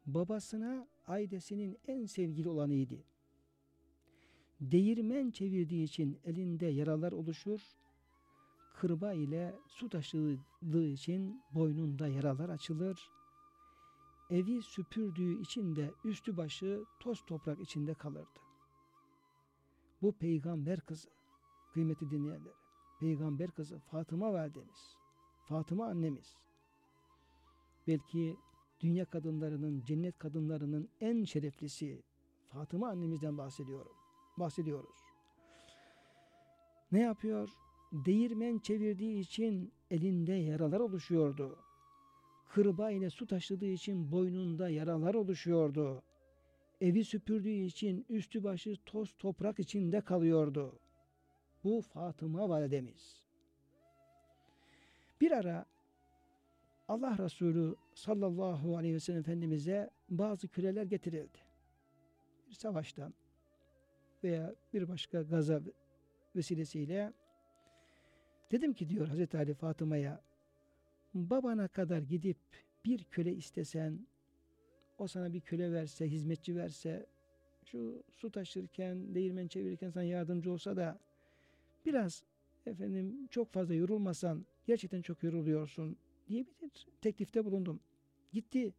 babasına 0.07 0.89
ailesinin 1.07 1.79
en 1.87 2.07
sevgili 2.07 2.49
olanıydı. 2.49 3.05
Değirmen 4.61 5.31
çevirdiği 5.31 5.85
için 5.85 6.19
elinde 6.25 6.67
yaralar 6.67 7.13
oluşur, 7.13 7.61
kırba 8.75 9.13
ile 9.13 9.59
su 9.67 9.89
taşıdığı 9.89 10.87
için 10.87 11.43
boynunda 11.55 12.09
yaralar 12.09 12.49
açılır, 12.49 13.11
evi 14.31 14.63
süpürdüğü 14.63 15.41
için 15.41 15.77
de 15.77 15.93
üstü 16.05 16.37
başı 16.37 16.85
toz 17.01 17.25
toprak 17.27 17.61
içinde 17.61 17.95
kalırdı. 17.95 18.41
Bu 20.03 20.13
peygamber 20.13 20.81
kızı, 20.81 21.09
kıymeti 21.73 22.11
dinleyenler, 22.11 22.55
peygamber 23.01 23.51
kızı 23.51 23.79
Fatıma 23.79 24.33
validemiz, 24.33 24.97
Fatıma 25.49 25.87
annemiz, 25.87 26.37
belki 27.87 28.37
dünya 28.81 29.05
kadınlarının, 29.05 29.85
cennet 29.85 30.19
kadınlarının 30.19 30.89
en 31.01 31.25
şereflisi 31.25 32.03
Fatıma 32.49 32.89
annemizden 32.89 33.39
bahsediyorum. 33.39 33.93
Bahsediyoruz. 34.39 34.97
Ne 36.93 37.01
yapıyor? 37.01 37.49
Değirmen 37.93 38.59
çevirdiği 38.59 39.21
için 39.21 39.73
elinde 39.91 40.33
yaralar 40.33 40.81
oluşuyordu. 40.81 41.59
Kırba 42.49 42.91
ile 42.91 43.11
su 43.11 43.27
taşıdığı 43.27 43.67
için 43.67 44.13
boynunda 44.13 44.69
yaralar 44.69 45.15
oluşuyordu. 45.15 46.03
Evi 46.81 47.05
süpürdüğü 47.05 47.49
için 47.49 48.07
üstü 48.09 48.45
başı 48.45 48.77
toz 48.87 49.15
toprak 49.19 49.59
içinde 49.59 50.01
kalıyordu. 50.01 50.79
Bu 51.65 51.81
Fatıma 51.81 52.49
validemiz. 52.49 53.23
Bir 55.21 55.31
ara 55.31 55.67
Allah 56.89 57.19
Resulü 57.19 57.77
sallallahu 57.95 58.77
aleyhi 58.77 58.95
ve 58.95 59.01
sellem 59.01 59.21
Efendimiz'e 59.21 59.91
bazı 60.09 60.49
küreler 60.49 60.85
getirildi. 60.85 61.39
Bir 62.49 62.55
savaştan 62.55 63.15
veya 64.25 64.55
bir 64.73 64.89
başka 64.89 65.23
gaza 65.23 65.61
vesilesiyle 66.37 67.13
dedim 68.51 68.73
ki 68.73 68.89
diyor 68.89 69.07
Hazreti 69.09 69.39
Ali 69.39 69.55
Fatıma'ya 69.55 70.21
babana 71.15 71.69
kadar 71.69 72.03
gidip 72.03 72.39
bir 72.85 73.05
köle 73.05 73.35
istesen 73.35 74.07
o 74.99 75.07
sana 75.07 75.33
bir 75.33 75.41
köle 75.41 75.73
verse, 75.73 76.11
hizmetçi 76.11 76.57
verse 76.57 77.07
şu 77.65 78.03
su 78.17 78.31
taşırken, 78.31 79.15
değirmen 79.15 79.49
çevirirken 79.49 79.91
sana 79.91 80.05
yardımcı 80.05 80.53
olsa 80.53 80.77
da 80.77 80.99
biraz 81.87 82.25
efendim 82.67 83.27
çok 83.31 83.53
fazla 83.53 83.75
yorulmasan 83.75 84.47
gerçekten 84.67 85.03
çok 85.03 85.23
yoruluyorsun 85.23 85.97
diye 86.29 86.45
bir 86.47 86.87
teklifte 87.01 87.45
bulundum. 87.45 87.81
Gitti. 88.33 88.73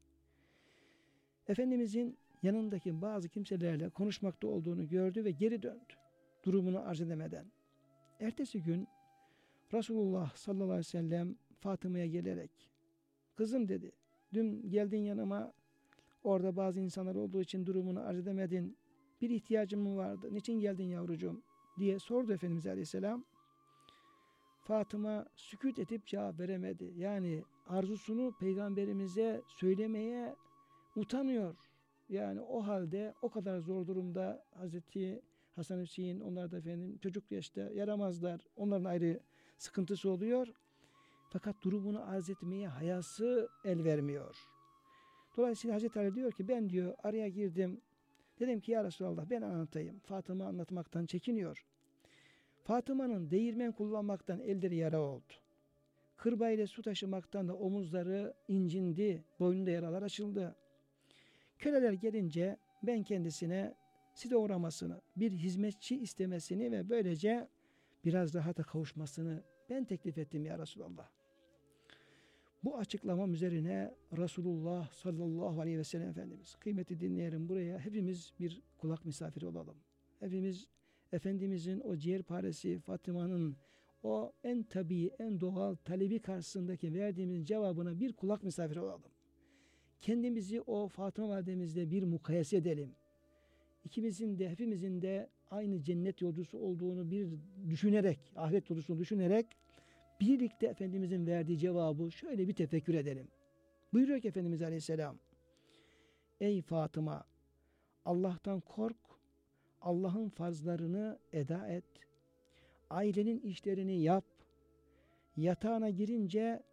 Efendimizin 1.48 2.18
yanındaki 2.44 3.02
bazı 3.02 3.30
kimselerle 3.30 3.90
konuşmakta 3.90 4.48
olduğunu 4.48 4.88
gördü 4.88 5.26
ve 5.26 5.32
geri 5.32 5.62
döndü. 5.62 5.94
Durumunu 6.46 6.80
arz 6.80 7.02
edemeden. 7.02 7.46
Ertesi 8.20 8.64
gün 8.64 8.88
Resulullah 9.74 10.36
sallallahu 10.36 10.64
aleyhi 10.64 10.80
ve 10.80 10.84
sellem 10.84 11.36
Fatıma'ya 11.60 12.06
gelerek 12.06 12.52
kızım 13.36 13.68
dedi 13.68 13.92
dün 14.34 14.70
geldin 14.70 14.98
yanıma 14.98 15.54
orada 16.24 16.56
bazı 16.56 16.80
insanlar 16.80 17.16
olduğu 17.16 17.42
için 17.42 17.66
durumunu 17.66 18.00
arz 18.00 18.18
edemedin 18.20 18.78
bir 19.22 19.30
ihtiyacın 19.30 19.80
mı 19.80 19.98
vardı 19.98 20.30
niçin 20.32 20.60
geldin 20.60 20.84
yavrucuğum 20.84 21.42
diye 21.80 22.00
sordu 22.00 22.34
Efendimiz 22.34 22.68
aleyhisselam 22.68 23.26
Fatıma 24.70 25.26
sükut 25.36 25.80
edip 25.80 26.06
cevap 26.06 26.40
veremedi. 26.40 26.94
Yani 26.98 27.44
arzusunu 27.68 28.34
peygamberimize 28.40 29.42
söylemeye 29.48 30.36
utanıyor. 30.96 31.56
Yani 32.10 32.42
o 32.42 32.68
halde 32.68 33.14
o 33.22 33.30
kadar 33.30 33.60
zor 33.60 33.88
durumda 33.88 34.46
Hazreti 34.52 35.22
Hasan 35.56 35.80
Hüseyin 35.82 36.20
onlar 36.20 36.52
da 36.52 36.58
efendim 36.58 36.98
çocuk 36.98 37.32
yaşta 37.32 37.62
yaramazlar. 37.62 38.42
Onların 38.56 38.86
ayrı 38.86 39.20
sıkıntısı 39.58 40.10
oluyor. 40.10 40.48
Fakat 41.30 41.56
durumunu 41.64 42.10
arz 42.10 42.30
etmeye 42.30 42.68
hayası 42.68 43.50
el 43.66 43.84
vermiyor. 43.84 44.36
Dolayısıyla 45.38 45.76
Hazreti 45.76 46.00
Ali 46.00 46.16
diyor 46.16 46.32
ki 46.32 46.48
ben 46.48 46.70
diyor 46.70 46.94
araya 47.04 47.28
girdim. 47.30 47.82
Dedim 48.40 48.60
ki 48.60 48.72
ya 48.72 48.84
Resulallah 48.84 49.30
ben 49.30 49.42
anlatayım. 49.42 50.00
Fatıma 50.00 50.46
anlatmaktan 50.46 51.06
çekiniyor. 51.06 51.66
Fatıma'nın 52.64 53.32
değirmen 53.32 53.72
kullanmaktan 53.72 54.40
elleri 54.40 54.76
yara 54.76 55.02
oldu. 55.02 55.34
Kırba 56.18 56.50
ile 56.50 56.68
su 56.68 56.82
taşımaktan 56.82 57.48
da 57.48 57.54
omuzları 57.54 58.34
incindi, 58.48 59.24
boynunda 59.40 59.70
yaralar 59.72 60.02
açıldı. 60.02 60.56
Köleler 61.60 61.94
gelince 61.94 62.58
ben 62.84 63.04
kendisine 63.04 63.76
site 64.14 64.38
uğramasını, 64.38 65.02
bir 65.16 65.32
hizmetçi 65.32 65.98
istemesini 65.98 66.72
ve 66.72 66.90
böylece 66.90 67.48
biraz 68.06 68.34
rahata 68.34 68.64
kavuşmasını 68.64 69.44
ben 69.70 69.86
teklif 69.86 70.18
ettim 70.18 70.46
ya 70.46 70.60
Resulallah. 70.60 71.10
Bu 72.64 72.78
açıklamam 72.78 73.34
üzerine 73.34 73.96
Resulullah 74.18 74.92
sallallahu 74.92 75.62
aleyhi 75.62 75.78
ve 75.78 75.84
sellem 75.84 76.10
Efendimiz, 76.10 76.56
kıymeti 76.56 77.00
dinleyelim 77.00 77.50
buraya 77.50 77.80
hepimiz 77.80 78.34
bir 78.40 78.62
kulak 78.78 79.06
misafiri 79.06 79.46
olalım. 79.46 79.78
Hepimiz 80.20 80.68
Efendimizin 81.12 81.80
o 81.80 81.98
ciğerparesi 81.98 82.80
Fatıma'nın 82.80 83.58
o 84.04 84.34
en 84.44 84.64
tabii, 84.64 85.12
en 85.20 85.40
doğal 85.40 85.76
talebi 85.76 86.20
karşısındaki 86.20 86.94
verdiğimiz 86.94 87.48
cevabına 87.48 88.00
bir 88.00 88.14
kulak 88.14 88.44
misafiri 88.44 88.80
olalım. 88.80 89.12
Kendimizi 90.02 90.62
o 90.62 90.88
Fatıma 90.88 91.30
validemizle 91.30 91.92
bir 91.92 92.04
mukayese 92.04 92.58
edelim. 92.58 92.96
İkimizin 93.86 94.40
de 94.40 94.50
hepimizin 94.50 95.02
de 95.02 95.30
aynı 95.52 95.84
cennet 95.84 96.22
yolcusu 96.22 96.58
olduğunu 96.58 97.12
bir 97.12 97.28
düşünerek, 97.70 98.20
ahiret 98.36 98.70
yolcusunu 98.70 99.00
düşünerek 99.00 99.46
birlikte 100.22 100.68
Efendimizin 100.68 101.28
verdiği 101.28 101.58
cevabı 101.58 102.12
şöyle 102.12 102.48
bir 102.48 102.54
tefekkür 102.54 102.94
edelim. 102.94 103.28
Buyuruyor 103.94 104.22
ki 104.22 104.28
Efendimiz 104.28 104.62
Aleyhisselam, 104.62 105.18
Ey 106.42 106.62
Fatıma, 106.62 107.24
Allah'tan 108.06 108.60
kork, 108.60 108.98
Allah'ın 109.82 110.30
farzlarını 110.30 111.20
eda 111.34 111.68
et. 111.68 111.86
Ailenin 112.90 113.40
işlerini 113.40 114.02
yap. 114.02 114.26
Yatağına 115.38 115.90
girince 115.90 116.64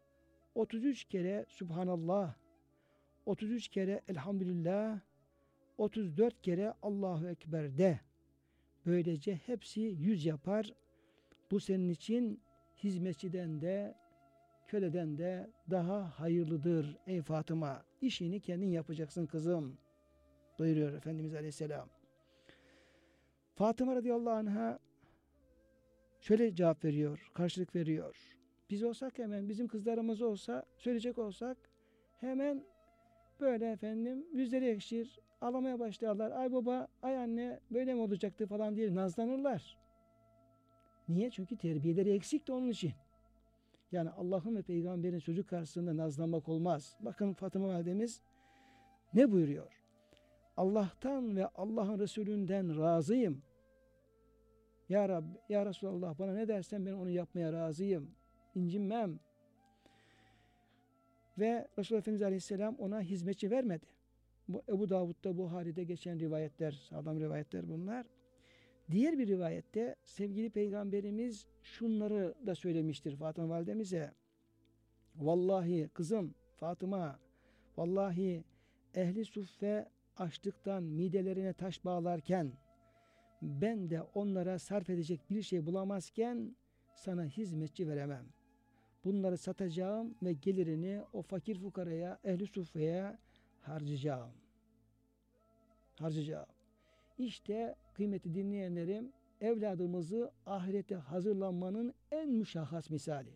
33 0.54 1.04
kere 1.04 1.44
Subhanallah, 1.48 2.34
33 3.26 3.68
kere 3.68 4.02
Elhamdülillah, 4.08 5.00
34 5.78 6.42
kere 6.42 6.74
Allahu 6.82 7.28
Ekber 7.28 7.78
de. 7.78 8.00
Böylece 8.86 9.34
hepsi 9.34 9.80
yüz 9.80 10.26
yapar. 10.26 10.74
Bu 11.50 11.60
senin 11.60 11.88
için 11.88 12.40
hizmetçiden 12.76 13.60
de 13.60 13.94
köleden 14.68 15.18
de 15.18 15.50
daha 15.70 16.20
hayırlıdır 16.20 16.96
ey 17.06 17.22
Fatıma. 17.22 17.84
İşini 18.00 18.40
kendin 18.40 18.70
yapacaksın 18.70 19.26
kızım. 19.26 19.78
Buyuruyor 20.58 20.92
Efendimiz 20.92 21.34
Aleyhisselam. 21.34 21.88
Fatıma 23.54 23.96
radıyallahu 23.96 24.34
anh'a 24.34 24.78
şöyle 26.20 26.54
cevap 26.54 26.84
veriyor, 26.84 27.30
karşılık 27.34 27.74
veriyor. 27.74 28.36
Biz 28.70 28.82
olsak 28.82 29.18
hemen, 29.18 29.48
bizim 29.48 29.68
kızlarımız 29.68 30.22
olsa, 30.22 30.64
söyleyecek 30.76 31.18
olsak 31.18 31.56
hemen 32.16 32.64
böyle 33.40 33.72
efendim 33.72 34.26
yüzleri 34.32 34.66
ekşir, 34.66 35.18
ağlamaya 35.40 35.78
başlarlar. 35.78 36.30
Ay 36.30 36.52
baba, 36.52 36.88
ay 37.02 37.16
anne 37.16 37.60
böyle 37.70 37.94
mi 37.94 38.00
olacaktı 38.00 38.46
falan 38.46 38.76
diye 38.76 38.94
nazlanırlar. 38.94 39.76
Niye? 41.08 41.30
Çünkü 41.30 41.56
terbiyeleri 41.56 42.10
eksik 42.10 42.48
de 42.48 42.52
onun 42.52 42.68
için. 42.68 42.92
Yani 43.92 44.10
Allah'ın 44.10 44.56
ve 44.56 44.62
peygamberin 44.62 45.18
çocuk 45.18 45.48
karşısında 45.48 45.96
nazlanmak 45.96 46.48
olmaz. 46.48 46.96
Bakın 47.00 47.32
Fatıma 47.32 47.68
validemiz 47.68 48.22
ne 49.14 49.32
buyuruyor? 49.32 49.82
Allah'tan 50.56 51.36
ve 51.36 51.46
Allah'ın 51.46 51.98
Resulünden 51.98 52.80
razıyım. 52.80 53.42
Ya 54.88 55.08
Rab, 55.08 55.24
Ya 55.48 55.66
Resulallah 55.66 56.18
bana 56.18 56.32
ne 56.32 56.48
dersen 56.48 56.86
ben 56.86 56.92
onu 56.92 57.10
yapmaya 57.10 57.52
razıyım. 57.52 58.10
İncinmem. 58.54 59.18
Ve 61.38 61.68
Resulullah 61.78 62.00
Efendimiz 62.00 62.22
Aleyhisselam 62.22 62.74
ona 62.74 63.00
hizmetçi 63.00 63.50
vermedi. 63.50 63.86
Bu 64.48 64.62
Ebu 64.68 64.88
Davud'da, 64.88 65.36
Buhari'de 65.36 65.84
geçen 65.84 66.20
rivayetler, 66.20 66.72
sağlam 66.72 67.20
rivayetler 67.20 67.68
bunlar. 67.68 68.06
Diğer 68.90 69.18
bir 69.18 69.26
rivayette 69.26 69.96
sevgili 70.04 70.50
peygamberimiz 70.50 71.46
şunları 71.62 72.34
da 72.46 72.54
söylemiştir 72.54 73.16
Fatıma 73.16 73.48
validemize. 73.48 74.12
Vallahi 75.16 75.88
kızım 75.94 76.34
Fatıma, 76.56 77.18
vallahi 77.76 78.44
ehli 78.94 79.24
suffe 79.24 79.88
açlıktan 80.16 80.82
midelerine 80.82 81.52
taş 81.52 81.84
bağlarken 81.84 82.52
ben 83.42 83.90
de 83.90 84.02
onlara 84.02 84.58
sarf 84.58 84.90
edecek 84.90 85.20
bir 85.30 85.42
şey 85.42 85.66
bulamazken 85.66 86.56
sana 86.94 87.24
hizmetçi 87.24 87.88
veremem. 87.88 88.35
Bunları 89.06 89.36
satacağım 89.36 90.14
ve 90.22 90.32
gelirini 90.32 91.02
o 91.12 91.22
fakir 91.22 91.58
fukaraya, 91.58 92.18
ehli 92.24 92.46
sufeye 92.46 93.18
harcayacağım. 93.62 94.30
Harcayacağım. 95.98 96.46
İşte 97.18 97.74
kıymeti 97.94 98.34
dinleyenlerim 98.34 99.12
evladımızı 99.40 100.30
ahirete 100.46 100.94
hazırlanmanın 100.94 101.94
en 102.10 102.30
müşahhas 102.30 102.90
misali. 102.90 103.30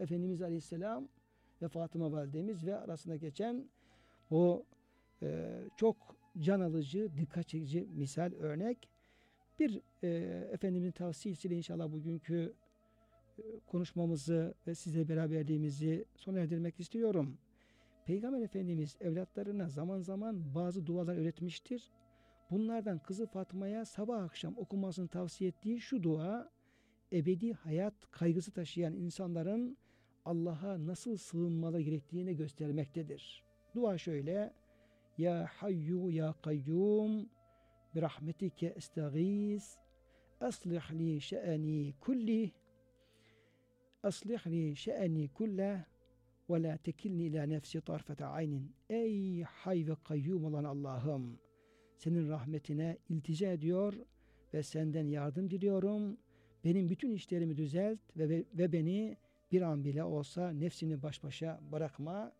Efendimiz 0.00 0.42
Aleyhisselam 0.42 1.08
ve 1.62 1.68
Fatıma 1.68 2.12
validemiz 2.12 2.66
ve 2.66 2.76
arasında 2.76 3.16
geçen 3.16 3.68
o 4.30 4.64
e, 5.22 5.60
çok 5.76 5.96
can 6.38 6.60
alıcı, 6.60 7.10
dikkat 7.16 7.48
çekici 7.48 7.88
misal 7.94 8.32
örnek. 8.32 8.88
Bir 9.58 9.80
e, 10.02 10.08
Efendimizin 10.52 10.90
tavsiyesiyle 10.90 11.56
inşallah 11.56 11.92
bugünkü 11.92 12.54
konuşmamızı 13.66 14.54
ve 14.66 14.74
size 14.74 15.08
beraberliğimizi 15.08 16.04
sona 16.16 16.38
erdirmek 16.38 16.80
istiyorum. 16.80 17.38
Peygamber 18.06 18.40
Efendimiz 18.40 18.96
evlatlarına 19.00 19.68
zaman 19.68 20.00
zaman 20.00 20.54
bazı 20.54 20.86
dualar 20.86 21.16
öğretmiştir. 21.16 21.90
Bunlardan 22.50 22.98
kızı 22.98 23.26
Fatma'ya 23.26 23.84
sabah 23.84 24.22
akşam 24.22 24.58
okumasını 24.58 25.08
tavsiye 25.08 25.50
ettiği 25.50 25.80
şu 25.80 26.02
dua, 26.02 26.50
ebedi 27.12 27.52
hayat 27.52 28.10
kaygısı 28.10 28.50
taşıyan 28.50 28.94
insanların 28.94 29.76
Allah'a 30.24 30.86
nasıl 30.86 31.16
sığınmaları 31.16 31.82
gerektiğini 31.82 32.36
göstermektedir. 32.36 33.44
Dua 33.74 33.98
şöyle, 33.98 34.52
Ya 35.18 35.46
Hayyu 35.50 36.10
Ya 36.10 36.34
Kayyum, 36.42 37.28
bi 37.94 38.02
rahmetike 38.02 38.66
estağiz, 38.66 39.78
aslih 40.40 40.92
li 40.92 41.20
şe'ani 41.20 41.94
kulli, 42.00 42.52
aslih 44.06 44.46
li 44.46 44.76
şe'ani 44.76 45.28
kulle, 45.28 45.84
ve 46.50 46.62
la 46.62 46.76
tekilni 46.76 47.22
ila 47.22 47.42
nefsi 47.46 47.80
tarfete 47.80 48.24
aynin. 48.24 48.72
Ey 48.90 49.42
hay 49.42 49.86
ve 49.88 49.96
kayyum 50.04 50.44
olan 50.44 50.64
Allah'ım, 50.64 51.38
senin 51.96 52.28
rahmetine 52.28 52.98
iltica 53.08 53.52
ediyor 53.52 53.94
ve 54.54 54.62
senden 54.62 55.06
yardım 55.06 55.50
diliyorum. 55.50 56.16
Benim 56.64 56.88
bütün 56.88 57.10
işlerimi 57.10 57.56
düzelt 57.56 57.98
ve, 58.16 58.44
ve 58.54 58.72
beni 58.72 59.16
bir 59.52 59.62
an 59.62 59.84
bile 59.84 60.04
olsa 60.04 60.50
nefsini 60.50 61.02
baş 61.02 61.24
başa 61.24 61.60
bırakma. 61.72 62.32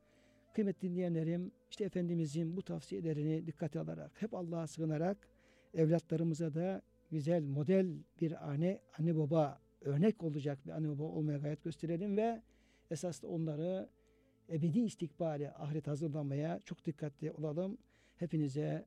Kıymetli 0.55 0.91
dinleyenlerim, 0.91 1.53
işte 1.71 1.85
Efendimizin 1.85 2.57
bu 2.57 2.63
tavsiyelerini 2.63 3.47
dikkate 3.47 3.81
alarak, 3.81 4.23
hep 4.23 4.35
Allah'a 4.35 4.67
sığınarak 4.67 5.29
evlatlarımıza 5.75 6.55
da 6.55 6.83
güzel 7.11 7.43
model 7.43 7.87
bir 8.21 8.51
anne, 8.51 8.81
anne 8.99 9.17
baba 9.17 9.61
örnek 9.81 10.23
olacak 10.23 10.67
bir 10.67 10.71
anne 10.71 10.89
baba 10.89 11.03
olmaya 11.03 11.39
gayret 11.39 11.65
gösterelim 11.65 12.17
ve 12.17 12.43
esas 12.91 13.23
da 13.23 13.29
onları 13.29 13.89
ebedi 14.49 14.81
istikbali 14.81 15.51
ahiret 15.51 15.87
hazırlanmaya 15.87 16.61
çok 16.65 16.85
dikkatli 16.85 17.33
olalım. 17.33 17.79
Hepinize 18.17 18.87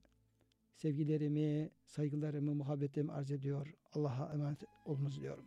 sevgilerimi, 0.76 1.70
saygılarımı, 1.86 2.56
muhabbetimi 2.56 3.12
arz 3.12 3.32
ediyor. 3.32 3.76
Allah'a 3.94 4.34
emanet 4.34 4.64
olunuz 4.86 5.22
diyorum. 5.22 5.46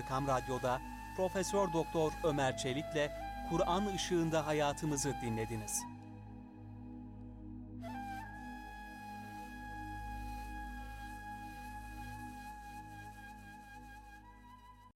Erkam 0.00 0.28
Radyo'da 0.28 0.80
Profesör 1.16 1.72
Doktor 1.72 2.12
Ömer 2.24 2.56
Çelik'le 2.56 3.10
Kur'an 3.50 3.86
ışığında 3.86 4.46
hayatımızı 4.46 5.14
dinlediniz. 5.22 5.82